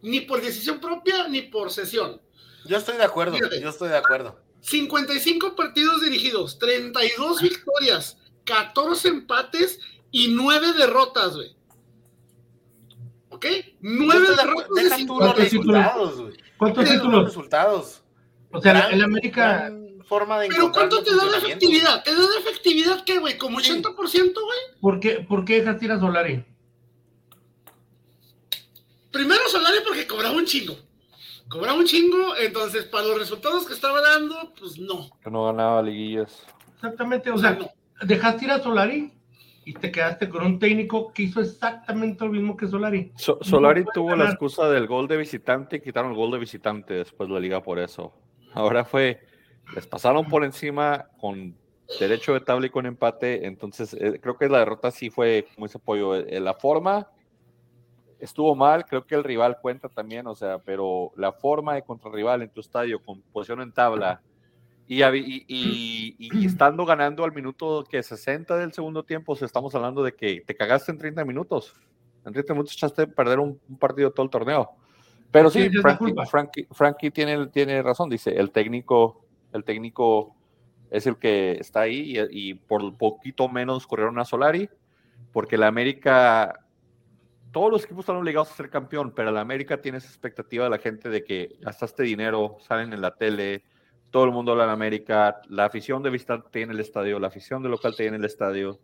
[0.00, 2.22] ni por decisión propia ni por sesión.
[2.64, 3.60] Yo estoy de acuerdo, Fíjate.
[3.60, 4.47] yo estoy de acuerdo.
[4.60, 9.78] 55 partidos dirigidos, 32 victorias, 14 empates
[10.10, 11.56] y 9 derrotas, güey.
[13.30, 13.44] ¿Ok?
[13.44, 15.34] Yo 9 estoy de derrotas de Deja tú los 50.
[15.34, 15.76] ¿Cuántos títulos?
[15.76, 16.36] resultados, güey.
[16.56, 17.24] ¿Cuántos títulos?
[17.24, 18.02] resultados.
[18.50, 19.72] O sea, Gran- el América,
[20.08, 22.02] forma de Pero ¿cuánto te da de efectividad?
[22.02, 23.36] ¿Te da de efectividad qué, güey?
[23.36, 23.70] ¿Como Sí.
[23.70, 24.58] 80%, güey?
[24.80, 26.44] ¿por qué, ¿por qué dejaste ir a Solari?
[29.12, 30.76] Primero Solari porque cobraba un chingo.
[31.48, 35.08] Cobraba un chingo, entonces para los resultados que estaba dando, pues no.
[35.22, 36.46] Que no ganaba liguillas.
[36.74, 37.68] Exactamente, o sea, no.
[38.06, 39.12] dejaste ir a Solari
[39.64, 43.12] y te quedaste con un técnico que hizo exactamente lo mismo que Solari.
[43.16, 46.94] So- Solari tuvo la excusa del gol de visitante y quitaron el gol de visitante
[46.94, 48.12] después de la liga por eso.
[48.54, 49.20] Ahora fue,
[49.74, 51.54] les pasaron por encima con
[51.98, 55.66] derecho de tabla y con empate, entonces eh, creo que la derrota sí fue como
[55.66, 56.14] ese apoyo.
[56.14, 57.08] Eh, la forma
[58.18, 62.10] estuvo mal, creo que el rival cuenta también, o sea, pero la forma de contra
[62.10, 64.20] rival en tu estadio con posición en tabla
[64.86, 69.36] y, y, y- y- y estando ganando al minuto que 60 del segundo tiempo, o
[69.36, 71.74] sea, estamos hablando de que te cagaste en 30 minutos.
[72.24, 74.70] En 30 minutos echaste a perder un, un partido todo el torneo.
[75.30, 76.26] Pero sí, Frankie, culpa.
[76.26, 80.34] Frankie- Frankie tiene, tiene razón, dice, el técnico, el técnico
[80.90, 84.70] es el que está ahí y, y por poquito menos corrieron a Solari,
[85.32, 86.58] porque la América,
[87.52, 90.70] todos los equipos están obligados a ser campeón, pero la América tiene esa expectativa de
[90.70, 93.64] la gente de que gastaste dinero, salen en la tele,
[94.10, 97.62] todo el mundo habla en América, la afición de visitante tiene el estadio, la afición
[97.62, 98.78] de local tiene el estadio,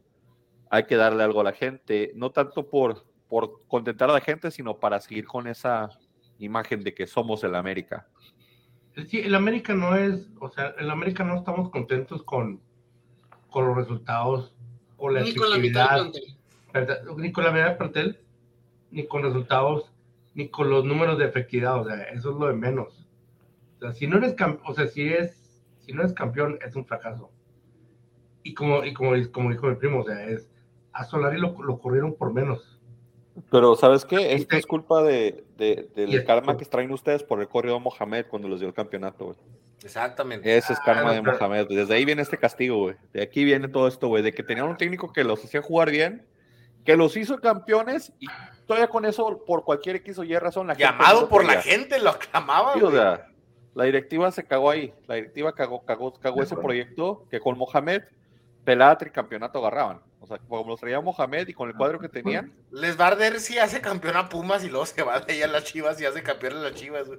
[0.70, 4.50] hay que darle algo a la gente, no tanto por, por contentar a la gente,
[4.50, 5.88] sino para seguir con esa
[6.38, 8.06] imagen de que somos el América.
[9.08, 12.60] Sí, el América no es, o sea, el América no estamos contentos con,
[13.50, 14.54] con los resultados,
[14.96, 16.36] con la Ni con la mitad del plantel.
[16.72, 17.02] ¿verdad?
[17.16, 18.23] ni con la mitad del plantel,
[18.94, 19.90] ni con resultados,
[20.34, 23.06] ni con los números de efectividad, o sea, eso es lo de menos.
[23.76, 26.74] O sea, si no eres campeón, o sea, si es, si no eres campeón, es
[26.76, 27.30] un fracaso.
[28.42, 30.48] Y como, y como, como dijo mi primo, o sea, es,
[30.92, 32.78] a Solari lo, lo corrieron por menos.
[33.50, 34.32] Pero ¿sabes qué?
[34.34, 37.74] Esto es culpa de, de- del Y es- karma que traen ustedes por el corrido
[37.74, 39.36] de Mohamed cuando les dio el campeonato, güey.
[39.82, 40.56] Exactamente.
[40.56, 41.66] Ese es karma Ah, de Mohamed.
[41.68, 42.96] Desde ahí viene este castigo, güey.
[43.12, 44.22] De aquí viene todo esto, güey.
[44.22, 46.24] De que tenían un técnico que los hacía jugar bien,
[46.84, 48.26] que los hizo campeones y
[48.66, 51.62] todavía con eso, por cualquier X o Y razón, la gente Llamado no por la
[51.62, 52.74] gente, lo aclamaba.
[52.74, 52.96] Sí, o güey.
[52.96, 53.26] sea,
[53.74, 54.92] la directiva se cagó ahí.
[55.06, 58.02] La directiva cagó, cagó, cagó ese proyecto que con Mohamed,
[58.64, 60.00] pelada tricampeonato agarraban.
[60.20, 63.08] O sea, como los traía Mohamed y con el cuadro que tenían, Les va a
[63.08, 66.00] arder si hace campeón a Pumas y luego se va de ahí a las Chivas
[66.00, 67.06] y hace campeón a las Chivas.
[67.08, 67.18] güey.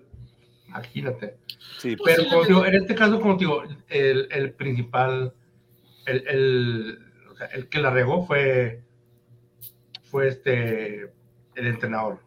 [0.68, 1.38] Imagínate.
[1.80, 5.34] sí, Pues Pero sí, como le- digo, en este caso, como digo, el, el principal,
[6.07, 6.99] el, el,
[7.32, 8.82] o sea, el que la regó fue,
[10.16, 11.11] fue este,
[11.55, 12.20] el entrenador.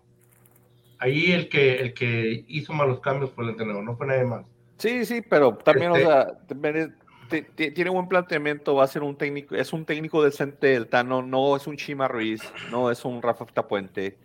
[0.99, 4.45] Ahí el que, el que hizo malos cambios fue el entrenador, no fue nadie más.
[4.77, 6.91] Sí, sí, pero también, Este- o sea, también es-
[7.31, 10.87] ti- ti- tiene buen planteamiento, va a ser un técnico, es un técnico decente el
[10.89, 14.19] Tano, no es un Chima Ruiz, no es un Rafa Tapuente,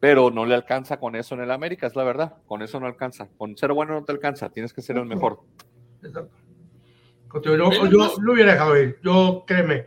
[0.00, 2.86] pero no le alcanza con eso en el América, es la verdad, con eso no
[2.86, 5.40] alcanza, con ser bueno no te alcanza, tienes que ser el mejor.
[6.02, 6.34] Exacto.
[7.44, 8.16] Yo, yo nomás.
[8.18, 8.98] lo hubiera dejado ir.
[9.02, 9.86] Yo, créeme,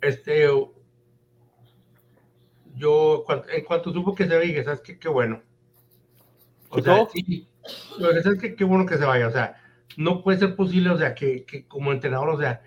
[0.00, 0.46] este,
[2.74, 4.98] yo, en cuanto supo que se dije, ¿sabes qué?
[4.98, 5.42] Qué bueno.
[6.70, 7.48] O ¿Sí, sea, sí,
[7.98, 8.56] yo dije, ¿sabes qué?
[8.56, 9.28] Qué bueno que se vaya.
[9.28, 9.56] O sea,
[9.96, 12.62] no puede ser posible, o sea, que, que como entrenador, o sea,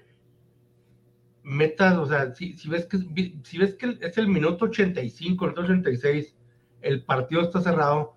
[1.43, 2.97] metas, o sea, si, si ves que,
[3.43, 6.35] si ves que es el minuto 85, el minuto 86,
[6.81, 8.15] el partido está cerrado,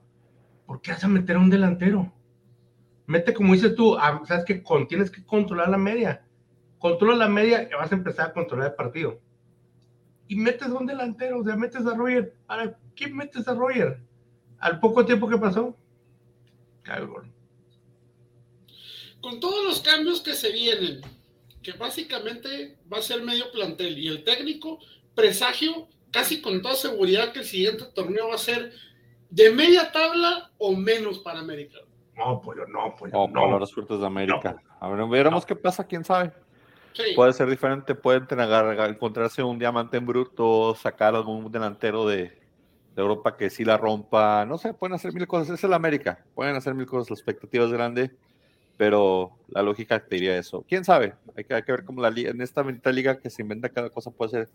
[0.67, 2.13] ¿por qué vas a meter a un delantero?
[3.07, 6.25] Mete, como dices tú, a- sabes que con, tienes que controlar la media.
[6.79, 9.21] Controla la media y vas a empezar a controlar el partido.
[10.29, 12.35] Y metes a un delantero, o sea, metes a Roger.
[12.47, 13.99] ¿Para qué metes a Roger?
[14.59, 15.77] Al poco tiempo que pasó,
[16.83, 17.33] cae el gol.
[19.21, 21.01] Con todos los cambios que se vienen,
[21.63, 24.79] que básicamente va a ser medio plantel y el técnico,
[25.15, 28.73] presagio casi con toda seguridad que el siguiente torneo va a ser
[29.31, 31.79] de media tabla o menos para América.
[32.17, 33.13] No, pollo, no, pollo.
[33.15, 33.43] O no.
[33.43, 34.63] palabras fuertes de América.
[34.81, 36.33] A ver, veremos qué pasa, quién sabe.
[36.93, 37.03] Sí.
[37.15, 38.49] Puede ser diferente, pueden tener-
[38.91, 42.37] encontrarse un diamante en bruto, sacar algún delantero de, de
[42.97, 46.57] Europa que sí la rompa, no sé, pueden hacer mil cosas, es el América, pueden
[46.57, 48.11] hacer mil cosas, la expectativa es grande,
[48.77, 50.65] pero la lógica te diría eso.
[50.69, 51.15] ¿Quién sabe?
[51.37, 53.69] Hay que, hay que ver cómo la liga, en esta bendita liga que se inventa
[53.69, 54.49] cada cosa puede ser,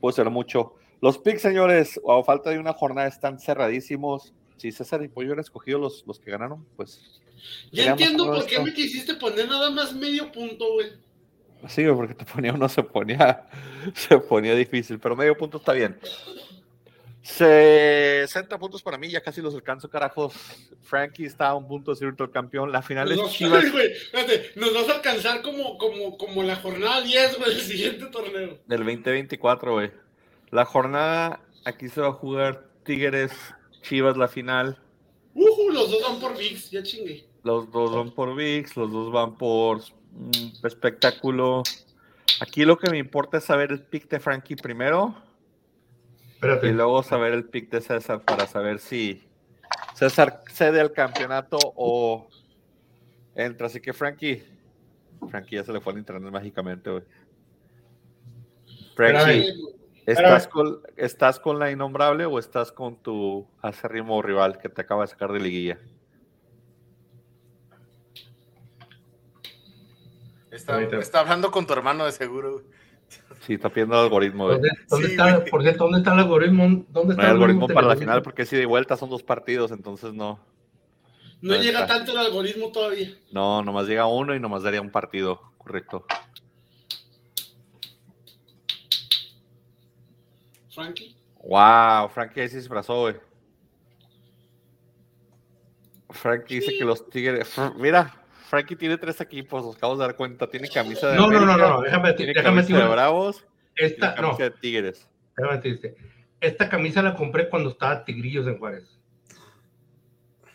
[0.00, 0.74] puede ser mucho.
[1.02, 4.32] Los picks, señores, a falta de una jornada están cerradísimos.
[4.56, 7.20] Si César y Pollo hubieran escogido los, los que ganaron, pues
[7.72, 8.64] Ya entiendo por qué esto.
[8.64, 10.92] me quisiste poner nada más medio punto, güey.
[11.68, 13.46] Sí, porque te ponía uno, se ponía,
[13.94, 15.98] se ponía difícil, pero medio punto está bien.
[17.22, 20.34] 60 puntos para mí, ya casi los alcanzo, carajos.
[20.82, 22.70] Frankie está a un punto de ser el campeón.
[22.70, 26.42] La final Nos es vas, Chivas güey, espérate, nos vas a alcanzar como, como, como
[26.42, 28.58] la jornada 10, güey, del siguiente torneo.
[28.66, 29.90] del 2024, güey.
[30.50, 33.32] La jornada, aquí se va a jugar Tigres,
[33.80, 34.78] Chivas, la final.
[35.32, 37.24] Ujú, los dos van por VIX, ya chingué.
[37.42, 39.80] Los dos van por VIX, los dos van por
[40.62, 41.62] espectáculo.
[42.40, 45.14] Aquí lo que me importa es saber el pick de Frankie primero.
[46.34, 46.68] Espérate.
[46.68, 49.22] Y luego saber el pick de César para saber si
[49.94, 52.28] César cede al campeonato o
[53.34, 53.66] entra.
[53.66, 54.44] Así que Frankie,
[55.30, 57.02] Frankie ya se le fue al internet mágicamente, güey.
[58.94, 59.52] Frankie.
[60.06, 65.02] ¿estás con, ¿estás con la innombrable o estás con tu acérrimo rival que te acaba
[65.02, 65.78] de sacar de liguilla?
[70.98, 72.52] Está, hablando con tu hermano de seguro.
[72.54, 72.64] güey.
[73.42, 74.48] Sí, está pidiendo el algoritmo.
[74.48, 76.84] ¿Dónde, dónde Sí, está, por cierto, ¿dónde está el algoritmo?
[76.88, 79.22] ¿Dónde está No hay el algoritmo para la final porque si de vuelta son dos
[79.22, 80.40] partidos, entonces no.
[81.42, 81.96] No No llega está.
[81.98, 83.10] tanto el algoritmo todavía.
[83.30, 86.06] No, nomás llega uno y nomás daría un partido, correcto.
[90.74, 91.14] Frankie.
[91.42, 93.16] Wow, Frankie ahí se disfrazó, güey.
[96.10, 97.54] Frankie dice que los Tigres.
[97.76, 98.23] Mira,
[98.54, 100.48] Frankie tiene tres equipos, nos acabamos de dar cuenta.
[100.48, 101.16] Tiene camisa de.
[101.16, 103.44] No, no, no, América, no, déjame, Tiene déjame camisa de decirte, Bravos.
[103.74, 105.08] Esta, no, camisa de Tigres.
[105.36, 105.96] déjame decirte,
[106.40, 108.84] esta camisa la compré cuando estaba Tigrillos en Juárez.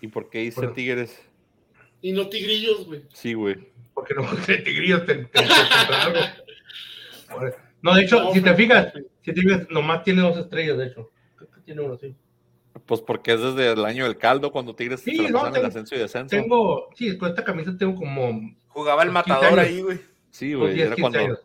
[0.01, 0.73] ¿Y por qué dice Bueno.
[0.73, 1.21] Tigres?
[2.01, 3.03] Y no tigrillos, güey.
[3.11, 3.57] Sí, güey.
[3.93, 5.49] Porque no de Tigrillos te, te- te.
[7.81, 11.11] No, de hecho, si te fijas, si te fijas, nomás tiene dos estrellas, de hecho.
[11.35, 12.15] Creo que tiene uno, sí.
[12.86, 15.95] Pues porque es desde el año del caldo cuando Tigres Sí, se no, tengo- ascenso
[15.95, 16.36] y descenso.
[16.36, 19.71] Tengo, sí, con esta camisa tengo como Jugaba el Pues, 15 matador años.
[19.71, 19.99] ahí, güey.
[20.32, 20.73] Sí, güey.
[20.73, 21.39] 10, Era 15 cuando,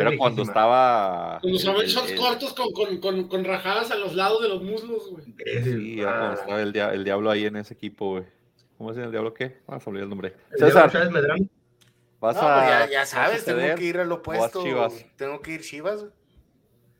[0.00, 1.38] era cuando estaba.
[1.40, 4.48] Cuando usaban el- shorts el- cortos con, con, con, con rajadas a los lados de
[4.48, 5.24] los muslos, güey.
[5.44, 8.24] El- Sí, era cuando ah, estaba el, dia- el diablo ahí en ese equipo, güey.
[8.78, 9.58] ¿Cómo se llama el diablo qué?
[9.68, 10.34] Ah, se olvidó el nombre.
[10.52, 11.10] el César, Chávez
[12.20, 12.54] vas No, a.
[12.58, 14.62] pues ya, ya vas a sabes, tengo que ir al opuesto.
[14.62, 15.06] Chivas?
[15.16, 16.00] Tengo que ir Chivas.
[16.00, 16.12] güey.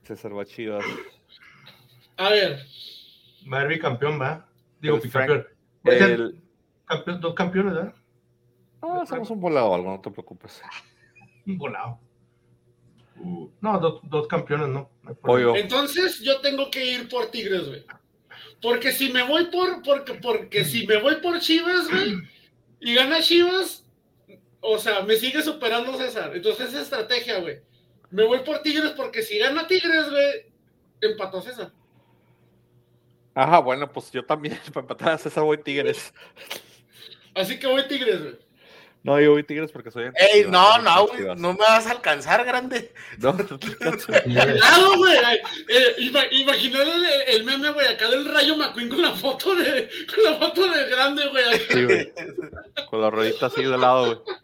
[0.04, 0.84] César va a Chivas.
[2.16, 2.60] A ver,
[3.52, 4.48] Va a ser bicampeón, va.
[4.80, 6.42] Digo, ser El...
[6.86, 7.94] campeón- dos campeones, ¿verdad?
[8.82, 10.62] Ah, hacemos un volado o algo, no te preocupes.
[11.46, 11.98] Un volado.
[13.16, 14.90] Uh, no, dos, dos campeones, no.
[15.02, 17.84] no entonces yo tengo que ir por Tigres, güey.
[18.60, 22.14] Porque si me voy por, porque, porque si me voy por Chivas, güey,
[22.80, 23.86] y gana Chivas,
[24.60, 26.34] o sea, me sigue superando César.
[26.34, 27.60] Entonces esa estrategia, güey.
[28.10, 30.52] Me voy por Tigres porque si gana Tigres, güey,
[31.00, 31.72] empató César.
[33.34, 36.12] Ajá, bueno, pues yo también, para empatar a César voy Tigres.
[37.34, 38.44] Así que voy Tigres, güey.
[39.02, 40.10] No, yo voy Tigres porque soy.
[40.14, 42.90] Ey, no, no, güey, no me vas a alcanzar, grande.
[43.18, 44.12] No, no te alcanzo.
[44.24, 45.18] Claro, güey.
[45.68, 50.24] Eh, imaginar el, el meme, güey, acá del Rayo McQueen con la foto de, con
[50.24, 51.44] la foto de grande, güey.
[51.70, 52.12] Sí, güey.
[52.88, 54.36] Con la ruedita así de lado, güey.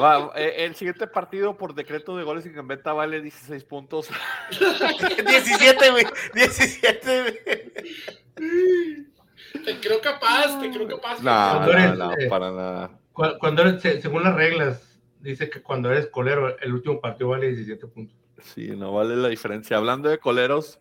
[0.00, 4.08] Va, eh, el siguiente partido por decreto de goles y gambeta vale 16 puntos.
[5.26, 6.06] 17, güey.
[6.34, 7.38] 17, güey.
[9.64, 11.20] Te creo capaz, te creo capaz.
[11.22, 12.90] No, Cuando no, eres, no, eh, para nada.
[13.12, 17.30] Cu- Cuando eres, se- según las reglas, dice que cuando eres colero, el último partido
[17.30, 18.16] vale 17 puntos.
[18.42, 19.76] Sí, no vale la diferencia.
[19.76, 20.80] Hablando de coleros,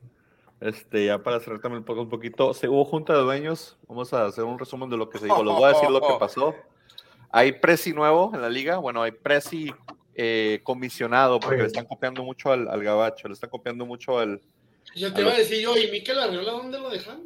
[0.60, 3.78] este, ya para cerrar también un poco, un poquito, se hubo junta de dueños.
[3.88, 5.44] Vamos a hacer un resumen de lo que se dijo.
[5.44, 6.56] Les voy a decir lo que pasó.
[7.36, 8.78] Hay presi nuevo en la liga.
[8.78, 9.72] Bueno, hay presi
[10.14, 11.64] eh, comisionado porque Oye.
[11.64, 14.40] le están copiando mucho al, al gabacho, le están copiando mucho al.
[14.96, 17.24] Yo te iba a decir yo, ¿y Miquel Arriola dónde lo dejan?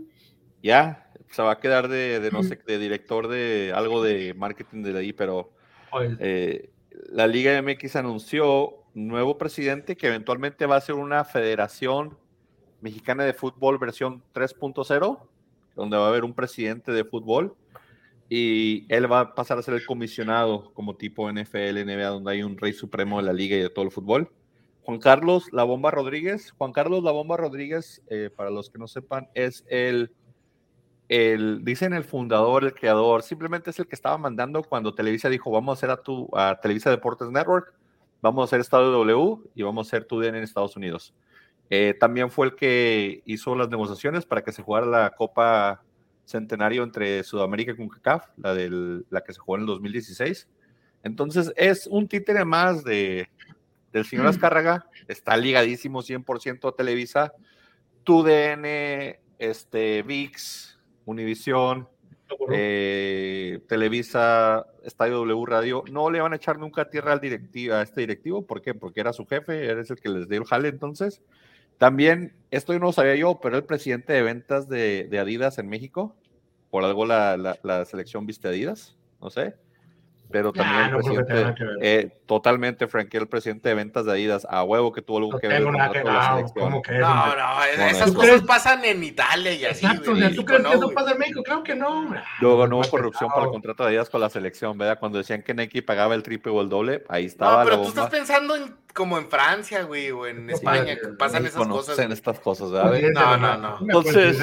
[0.64, 4.84] Ya, se va a quedar de, de no sé, de director de algo de marketing
[4.84, 5.52] de ahí, pero
[6.20, 6.70] eh,
[7.10, 12.18] la Liga MX anunció un nuevo presidente que eventualmente va a ser una federación
[12.80, 15.20] mexicana de fútbol versión 3.0,
[15.76, 17.58] donde va a haber un presidente de fútbol
[18.30, 22.44] y él va a pasar a ser el comisionado como tipo NFL, NBA, donde hay
[22.44, 24.32] un rey supremo de la liga y de todo el fútbol.
[24.84, 26.52] Juan Carlos La Bomba Rodríguez.
[26.58, 30.12] Juan Carlos La Bomba Rodríguez, eh, para los que no sepan, es el,
[31.10, 35.52] el, dicen el fundador, el creador, simplemente es el que estaba mandando cuando Televisa dijo,
[35.52, 37.74] vamos a hacer a tu, a Televisa Deportes Network,
[38.22, 41.14] vamos a hacer Estadio W y vamos a hacer TUDN en Estados Unidos.
[41.70, 45.84] Eh, también fue el que hizo las negociaciones para que se jugara la Copa
[46.28, 50.48] Centenario entre Sudamérica y CONCACAF, la, del, la que se jugó en el 2016.
[51.04, 53.30] Entonces es un títere más de,
[53.94, 57.34] del señor Azcárraga, está ligadísimo 100% a Televisa,
[58.04, 58.66] TUDN,
[59.40, 61.88] este, VIX, Univisión,
[62.52, 67.84] eh, Televisa, Estadio W Radio, no le van a echar nunca tierra al directivo, a
[67.84, 68.74] este directivo, ¿por qué?
[68.74, 71.22] Porque era su jefe, eres el que les dio el jale entonces.
[71.78, 75.70] También, esto no lo sabía yo, pero el presidente de ventas de, de Adidas en
[75.70, 76.16] México,
[76.70, 79.56] por algo la, la, la selección viste Adidas, no sé,
[80.32, 84.46] pero también Ah, el no presidente, eh, totalmente franqueó el presidente de ventas de Adidas,
[84.50, 86.66] a huevo que tuvo algo no que ver tengo con nada que la selección.
[86.70, 87.00] ¿Cómo que es?
[87.00, 88.42] No, no, esas ¿tú cosas crees?
[88.44, 89.86] pasan en Italia y así.
[89.86, 91.44] Exacto, ¿tú crees que eso no, pasa en México?
[91.44, 91.88] Claro que no.
[91.88, 92.22] hombre.
[92.42, 95.00] Luego no hubo Más corrupción para el contrato de Adidas con la selección, ¿verdad?
[95.00, 97.84] Cuando decían que Nike pagaba el triple o el doble, ahí No, estaba pero la
[97.84, 101.96] tú estás pensando en, como en Francia, güey, o en España, que pasan esas cosas.
[101.96, 102.12] güey.
[102.12, 102.90] estas cosas, ¿verdad?
[102.90, 103.78] Pues, No, no, no.
[103.82, 104.38] Entonces-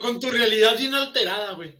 [0.00, 1.76] con tu realidad bien alterada, güey.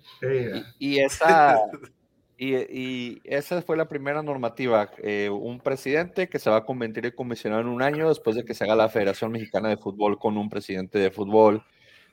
[0.78, 1.57] Y esa,
[2.43, 4.91] y, y esa fue la primera normativa.
[5.03, 8.47] eh, un presidente que se va a convertir en comisionado en un año después de
[8.47, 11.62] que se haga la Federación Mexicana de Fútbol con un presidente de fútbol.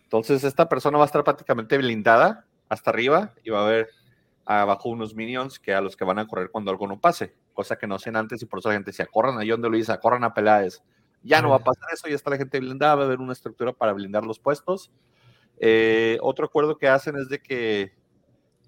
[0.04, 3.88] Entonces, esta persona va a estar prácticamente blindada hasta arriba y va a haber
[4.46, 7.78] abajo unos minions que a los que van a correr cuando algo no pase, cosa
[7.78, 9.98] que no hacían antes y por eso la gente decía, corran a John de Luisa,
[10.02, 10.84] corran a Peláez.
[11.24, 13.32] Ya no va a pasar eso, ya está la gente blindada, va a haber una
[13.32, 14.92] estructura para blindar los puestos.
[15.58, 17.94] Eh, otro acuerdo que hacen es de que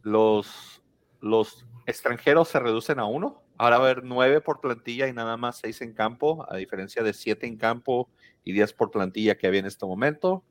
[0.03, 0.78] los,
[1.21, 3.41] los extranjeros se reducen a uno.
[3.57, 7.03] Ahora va a haber nueve por plantilla y nada más seis en campo, a diferencia
[7.03, 8.09] de siete en campo
[8.45, 10.43] y diez por plantilla que había en este momento.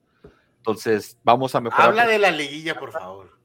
[0.59, 1.89] Entonces, vamos a mejorar.
[1.89, 3.39] Habla de la liguilla, por favor.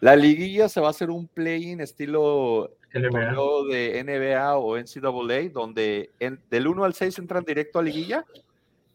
[0.00, 2.76] La liguilla se va a hacer un play-in estilo
[3.10, 8.24] torneo de NBA o NCAA, donde en- del 1 al 6 entran directo a liguilla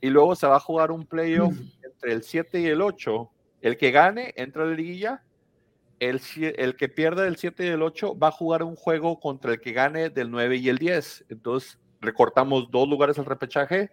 [0.01, 1.53] y luego se va a jugar un playoff
[1.84, 3.30] entre el 7 y el 8.
[3.61, 5.23] El que gane entra a la liguilla.
[6.00, 9.52] El, el que pierda del 7 y el 8 va a jugar un juego contra
[9.52, 11.26] el que gane del 9 y el 10.
[11.30, 13.91] Entonces recortamos dos lugares al repechaje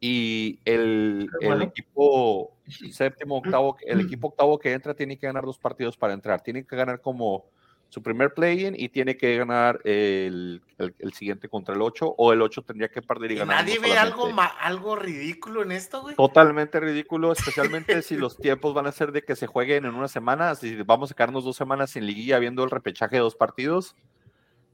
[0.00, 2.56] y el, el equipo
[2.90, 6.42] séptimo, octavo, el equipo octavo que entra tiene que ganar dos partidos para entrar.
[6.42, 7.46] Tiene que ganar como
[7.90, 12.32] su primer play-in y tiene que ganar el, el- el siguiente contra el 8 o
[12.34, 13.56] el 8 tendría que perder y ¿Y ganar.
[13.64, 14.28] nadie ve algo,
[14.60, 16.14] algo ridículo en esto, güey?
[16.14, 20.08] Totalmente ridículo, especialmente si los tiempos van a ser de que se jueguen en una
[20.08, 20.54] semana.
[20.54, 23.96] Si vamos a quedarnos dos semanas sin liguilla viendo el repechaje de dos partidos.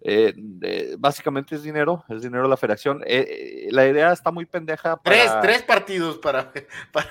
[0.06, 3.02] eh, eh, básicamente es dinero, es dinero de la federación.
[3.06, 4.96] Eh, eh, la idea está muy pendeja.
[4.96, 6.52] Para Tres, tres partidos para,
[6.92, 7.08] para,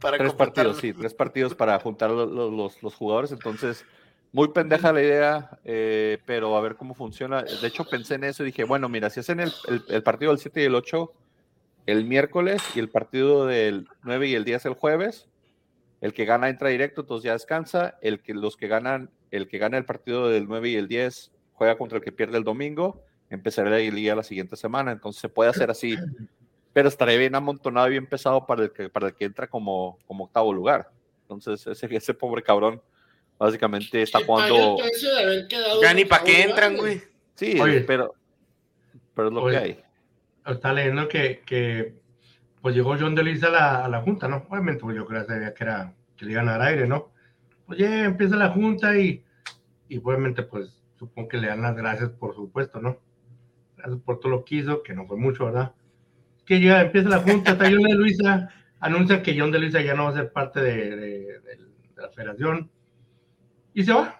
[0.00, 3.32] para tres partidos, sí, tres partidos para juntar lo- lo- los, los jugadores.
[3.32, 3.86] Entonces,
[4.34, 7.42] muy pendeja la idea, eh, pero a ver cómo funciona.
[7.42, 10.32] De hecho, pensé en eso y dije, bueno, mira, si hacen el, el- el partido
[10.32, 11.12] del 7 y el 8
[11.86, 15.28] el miércoles y el partido del 9 y el 10 el jueves,
[16.00, 17.96] el que gana entra directo, entonces ya descansa.
[18.02, 21.30] El que, los que ganan, el que gana el partido del 9 y el 10
[21.52, 24.90] juega contra el que pierde el domingo, empezará la liga la siguiente semana.
[24.92, 25.96] Entonces se puede hacer así,
[26.72, 29.98] pero estaré bien amontonado y bien pesado para el que, para el que entra como,
[30.06, 30.90] como octavo lugar.
[31.22, 32.82] Entonces ese, ese pobre cabrón
[33.44, 34.78] Básicamente está jugando.
[35.82, 37.02] Ya ni para qué entran, güey.
[37.34, 37.80] Sí, Oye.
[37.82, 38.14] pero,
[39.14, 39.58] pero es lo Oye.
[39.58, 39.80] que hay.
[40.46, 41.94] Está leyendo que, que
[42.62, 44.46] pues llegó John DeLuis a la, a la junta, ¿no?
[44.48, 47.10] Obviamente, pues yo creo que era que le iban a dar aire, ¿no?
[47.66, 49.22] Pues ya empieza la junta y,
[49.90, 52.98] y obviamente, pues supongo que le dan las gracias, por supuesto, ¿no?
[53.76, 55.72] Gracias por todo lo que hizo, que no fue mucho, ¿verdad?
[56.46, 58.48] Que llega, empieza la junta, está John de Luisa,
[58.80, 61.56] anuncia que John de Luisa ya no va a ser parte de, de- de-
[61.94, 62.70] de la federación
[63.74, 64.18] y se va.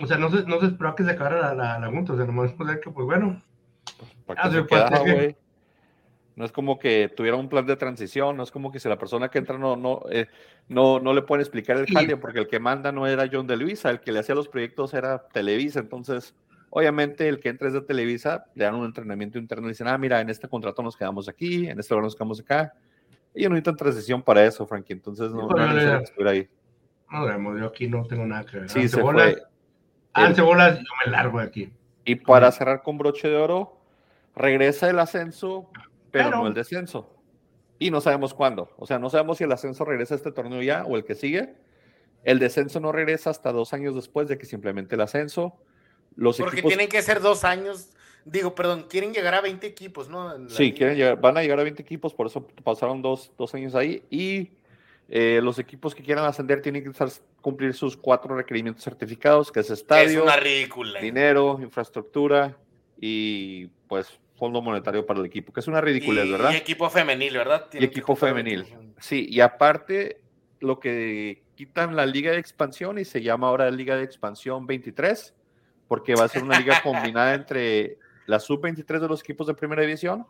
[0.00, 2.12] O sea, no se, no se esperó a que se acabara la, la, la junta,
[2.12, 3.42] o sea, nomás o sea, que, pues bueno,
[4.26, 5.36] ¿Para Ah, qué sí, se pues, quedaba, que-?
[6.34, 8.98] No es como que tuviera un plan de transición, no es como que si la
[8.98, 10.26] persona que entra no, no, eh,
[10.68, 11.94] no, no le pueden explicar el Sí.
[11.94, 14.48] jale, porque el que manda no era John de Luisa, el que le hacía los
[14.48, 16.34] proyectos era Televisa, entonces,
[16.68, 19.96] obviamente, el que entra es de Televisa, le dan un entrenamiento interno y dicen, ah,
[19.96, 22.74] mira, en este contrato nos quedamos aquí, en este lugar nos quedamos acá,
[23.34, 26.48] y no necesitan transición para eso, Frankie, entonces no, Sí, no que estuviera ahí.
[27.10, 28.68] No yo aquí no tengo nada que ver.
[28.70, 29.32] Sí, Háganse se bolas,
[30.14, 30.42] fue.
[30.44, 31.70] bolas, yo me largo de aquí.
[32.04, 33.78] Y para cerrar con broche de oro,
[34.34, 35.70] regresa el ascenso,
[36.10, 37.12] pero Pero- no el descenso.
[37.78, 38.70] Y no sabemos cuándo.
[38.78, 41.14] O sea, no sabemos si el ascenso regresa a este torneo ya o el que
[41.14, 41.54] sigue.
[42.24, 45.56] El descenso no regresa hasta dos años después de que se implemente el ascenso.
[46.16, 47.90] Los Porque equipos tienen que ser dos años.
[48.24, 50.36] Digo, perdón, quieren llegar a 20 equipos, ¿no?
[50.36, 50.76] La sí, liga.
[50.76, 54.02] quieren llegar, van a llegar a 20 equipos, por eso pasaron dos, dos años ahí.
[54.10, 54.50] Y
[55.08, 56.90] eh, los equipos que quieran ascender tienen que
[57.40, 61.00] cumplir sus cuatro requerimientos certificados, que es Que Es estadio, una ridícula.
[61.00, 62.56] dinero, infraestructura
[62.98, 66.52] y pues fondo monetario para el equipo, que es una ridiculez, y, ¿verdad?
[66.52, 67.66] y equipo femenil, ¿verdad?
[67.66, 67.90] Y Tienen femenil.
[67.90, 68.94] equipo femenil.
[68.98, 70.20] Sí, y aparte
[70.60, 75.34] lo que quitan la liga de expansión y se llama ahora Liga de Expansión 23,
[75.88, 79.82] porque va a ser una liga combinada entre la sub-23 de los equipos de primera
[79.82, 80.26] división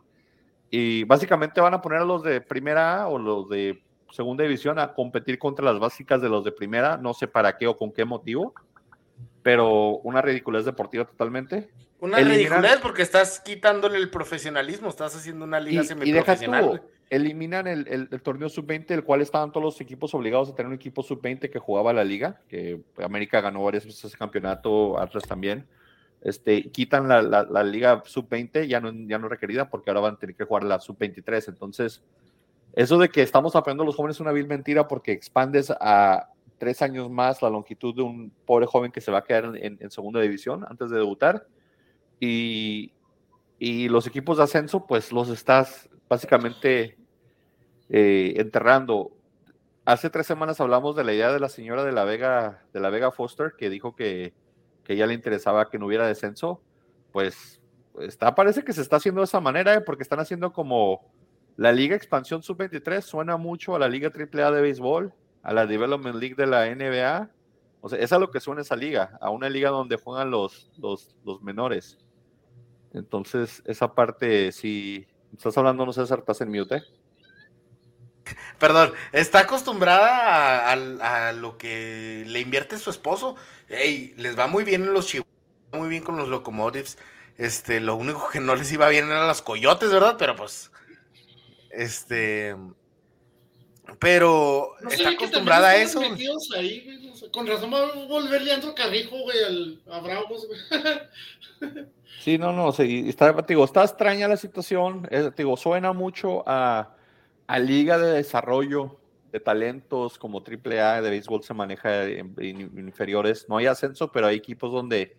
[0.69, 4.79] y básicamente van a poner a los de primera A o los de segunda división
[4.79, 7.91] a competir contra las básicas de los de primera, no sé para qué o con
[7.91, 8.53] qué motivo,
[9.43, 11.69] pero una ridiculez deportiva totalmente.
[11.99, 16.35] Una Eliminan- ridiculez porque estás quitándole el profesionalismo, estás haciendo una liga Y, y deja
[16.35, 16.81] semiprofesional.
[16.81, 20.55] tú, eliminan el, el- el torneo sub-20, el cual estaban todos los equipos obligados a
[20.55, 24.99] tener un equipo sub-20 que jugaba la liga, que América ganó varias veces ese campeonato,
[24.99, 25.65] Atlas también.
[26.21, 30.15] Este, quitan la, la- la liga sub-20, ya no, ya no requerida, porque ahora van
[30.15, 31.47] a tener que jugar la sub-23.
[31.47, 32.03] Entonces,
[32.77, 36.29] eso de que estamos apoyando a los jóvenes es una vil mentira porque expandes a
[36.59, 39.89] tres años más la longitud de un pobre joven que se va a quedar en,
[39.89, 41.47] segunda división antes de debutar.
[42.19, 42.93] Y,
[43.57, 46.99] y los equipos de ascenso, pues los estás básicamente
[47.89, 49.09] eh, enterrando.
[49.83, 52.91] Hace tres semanas hablamos de la idea de la señora de la Vega, de la
[52.91, 54.35] Vega Foster, que dijo que,
[54.83, 56.61] que ella le interesaba que no hubiera descenso.
[57.11, 57.59] Pues
[58.01, 59.81] está, parece que se está haciendo de esa manera, ¿eh?
[59.81, 61.16] porque están haciendo como
[61.57, 66.15] la Liga Expansión Sub-23, suena mucho a la Liga AAA de béisbol, a la Development
[66.15, 67.29] League de la NBA.
[67.81, 70.69] O sea, es a lo que suena esa liga, a una liga donde juegan los,
[70.77, 71.97] los, los menores.
[72.93, 76.83] Entonces, esa parte, si estás hablando, no sé, estás en mute.
[78.59, 83.35] Perdón, está acostumbrada a, lo que le invierte su esposo.
[83.67, 85.33] Ey, les va muy bien en los Chihuahuas,
[85.73, 86.99] muy bien con los Locomotives.
[87.37, 90.17] Este, lo único que no les iba bien eran los coyotes, ¿verdad?
[90.17, 90.71] Pero pues,
[91.71, 92.55] este,
[93.99, 95.99] pero No está acostumbrada a eso.
[96.55, 100.59] ahí, güey, Con razón va a volver Leandro Carrijo, güey, al, a Bravos, güey.
[102.19, 106.43] Sí, no, no, sí, está, te digo, está extraña la situación, te digo, suena mucho
[106.45, 106.93] a,
[107.45, 108.99] a liga de desarrollo
[109.31, 114.27] de talentos como AAA de béisbol se maneja en, en inferiores, no hay ascenso, pero
[114.27, 115.15] hay equipos donde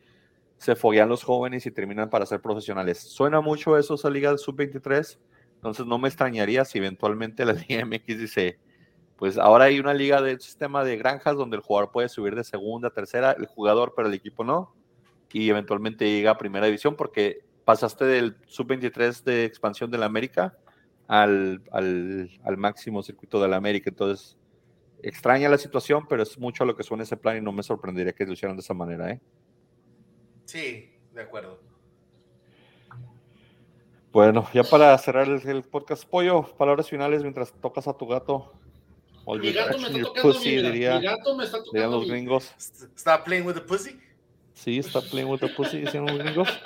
[0.59, 2.99] se foguean los jóvenes y terminan para ser profesionales.
[2.99, 5.19] Suena mucho eso esa liga de sub-23,
[5.59, 8.59] entonces no me extrañaría si eventualmente la Liga MX dice,
[9.17, 12.45] pues ahora hay una liga de sistema de granjas donde el jugador puede subir de
[12.45, 14.75] segunda, tercera, el jugador, pero el equipo no
[15.33, 20.57] y eventualmente llega a primera división porque pasaste del sub-23 de expansión de la América
[21.07, 23.91] al, al, máximo circuito de la América.
[23.91, 24.39] Entonces,
[25.03, 27.63] extraña la situación, pero es mucho a lo que suena ese plan y no me
[27.63, 29.11] sorprendería que lo hicieran de esa manera.
[29.11, 29.21] ¿eh?
[30.45, 31.61] Sí, de acuerdo.
[34.13, 38.53] Bueno, ya para cerrar el, el, podcast, Pollo, palabras finales mientras tocas a tu gato.
[39.27, 41.73] Mi gato me está tocando, pussy, mi, diría, mi gato me está tocando.
[41.73, 42.51] Dirían los gringos.
[42.97, 44.01] Está playing with the pussy.
[44.55, 46.49] Sí, está playing with the pussy, dicen los gringos.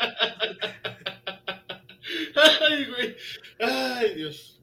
[2.61, 3.17] Ay, güey.
[3.61, 4.61] Ay, Dios.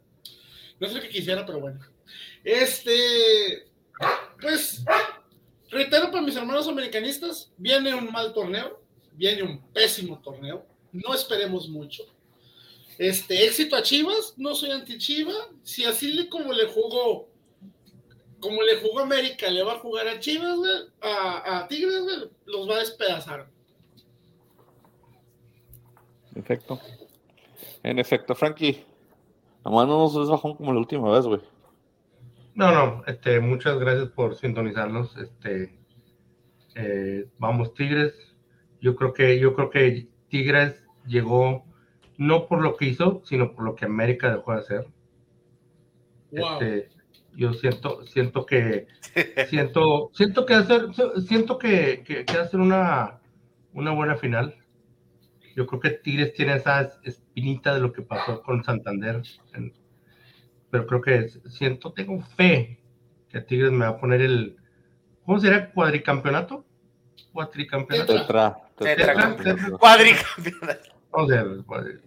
[0.79, 1.81] No sé lo que quisiera, pero bueno.
[2.45, 3.67] Este.
[4.39, 4.85] Pues.
[5.69, 8.81] Reitero para mis hermanos americanistas: viene un mal torneo.
[9.11, 10.65] Viene un pésimo torneo.
[10.93, 12.05] No esperemos mucho.
[12.99, 14.35] Este, éxito a Chivas.
[14.37, 15.33] No soy anti-Chiva.
[15.63, 17.29] Si así le, como le jugó
[18.39, 20.71] como le jugó América, le va a jugar a Chivas, güey,
[21.01, 23.49] a, a Tigres, los va a despedazar.
[26.33, 26.79] En efecto.
[27.83, 28.85] En efecto, Frankie.
[29.65, 31.41] Nomás no nos des bajón como la última vez, güey.
[32.55, 35.15] No, no, este, muchas gracias por sintonizarnos.
[35.17, 35.77] Este,
[36.75, 38.13] eh, vamos Tigres.
[38.81, 41.65] Yo creo que, yo creo que Tigres llegó
[42.19, 44.87] no por lo que hizo, sino por lo que América dejó de hacer.
[46.31, 46.61] Wow.
[46.61, 46.89] Este,
[47.35, 48.87] yo siento, siento que,
[49.49, 50.87] siento, siento que hacer,
[51.25, 53.21] siento que, que, que hacer una,
[53.73, 54.55] una buena final.
[55.55, 59.21] Yo creo que Tigres tiene esa espinita de lo que pasó con Santander.
[59.53, 59.73] en-
[60.69, 62.79] pero creo que siento, tengo fe
[63.29, 64.57] que Tigres me va a poner el,
[65.25, 65.71] ¿cómo será?
[65.71, 66.65] ¿Cuadricampeonato?
[67.31, 68.13] ¿Cuatricampeonato?
[68.13, 68.57] Tetra.
[68.75, 69.35] Tetra.
[69.37, 69.77] Tetra.
[69.79, 70.98] Cuadricampeonato.
[71.11, 71.99] O sea, cuadri-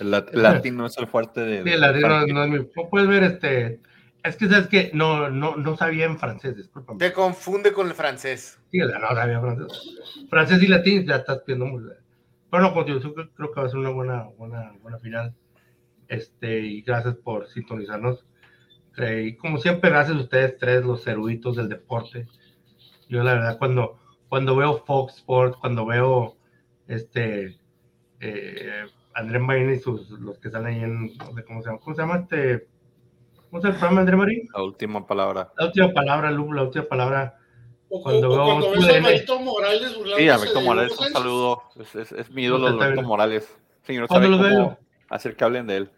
[0.00, 1.62] El, lat- el latino es el fuerte de.
[1.64, 3.80] Sí, el latino no, es mi- ¿cómo puedes ver este?
[4.22, 6.98] Es que sabes que no, no, no sabía en francés, discúlpame.
[6.98, 8.58] Te confunde con el francés.
[8.72, 9.96] Sí, no sabía francés.
[10.30, 11.82] Francés y latín ya estás viendo muy
[12.50, 15.34] Bueno, digo, yo creo creo que va a ser una buena, buena, buena final.
[16.08, 18.24] Este, y gracias por sintonizarnos.
[18.96, 22.26] Eh, y como siempre, gracias a ustedes tres, los eruditos del deporte.
[23.08, 23.98] Yo la verdad, cuando,
[24.28, 26.36] cuando veo Fox Sports, cuando veo
[26.88, 27.58] este
[28.24, 31.80] eh, André Marín y sus los que salen ahí en no sé cómo se llama,
[31.80, 32.66] ¿cómo se llama este?
[33.50, 34.48] ¿Cómo se llama el programa André Marín?
[34.54, 35.52] La última palabra.
[35.56, 37.38] La última palabra, Lu, la última palabra.
[37.88, 38.96] O, Cuando o- cuando ves a.
[38.96, 41.62] Alvarito Morales Sí, a Beto de Morales, un saludo.
[41.76, 43.06] Es, es, es mi ídolo, Está Alberto bien.
[43.08, 43.56] Morales.
[43.82, 44.78] Señor, sabe lo cómo veo.
[45.10, 45.90] hacer que hablen de él.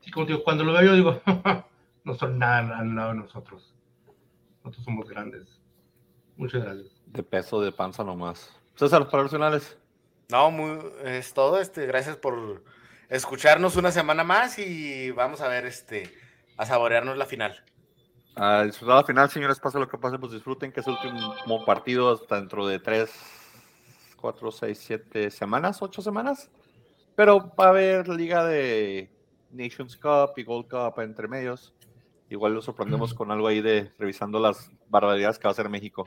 [0.00, 1.20] Sí, como digo, cuando lo veo yo digo,
[2.04, 3.74] no son nada al lado de nosotros.
[4.64, 5.46] Nosotros somos grandes.
[6.36, 6.86] Muchas gracias.
[7.06, 8.54] De peso, de panza nomás.
[8.74, 9.78] César, para los finales.
[10.30, 11.58] No, muy, es todo.
[11.58, 12.62] Este, gracias por
[13.08, 16.14] escucharnos una semana más y vamos a ver, este,
[16.58, 17.64] a saborearnos la final.
[18.36, 21.64] A disfrutar la final, señores, pase lo que pase, pues disfruten, que es el último
[21.64, 23.10] partido hasta dentro de tres,
[24.20, 26.50] cuatro, seis, siete semanas, ocho semanas.
[27.16, 29.10] Pero va a haber liga de
[29.50, 31.72] Nations Cup y Gold Cup entre medios.
[32.28, 36.04] Igual lo sorprendemos con algo ahí de revisando las barbaridades que va a hacer México.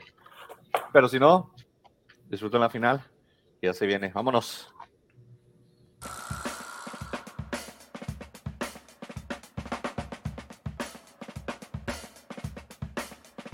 [0.92, 1.52] Pero si no,
[2.28, 3.04] disfruten la final.
[3.62, 4.74] Ya se viene, vámonos.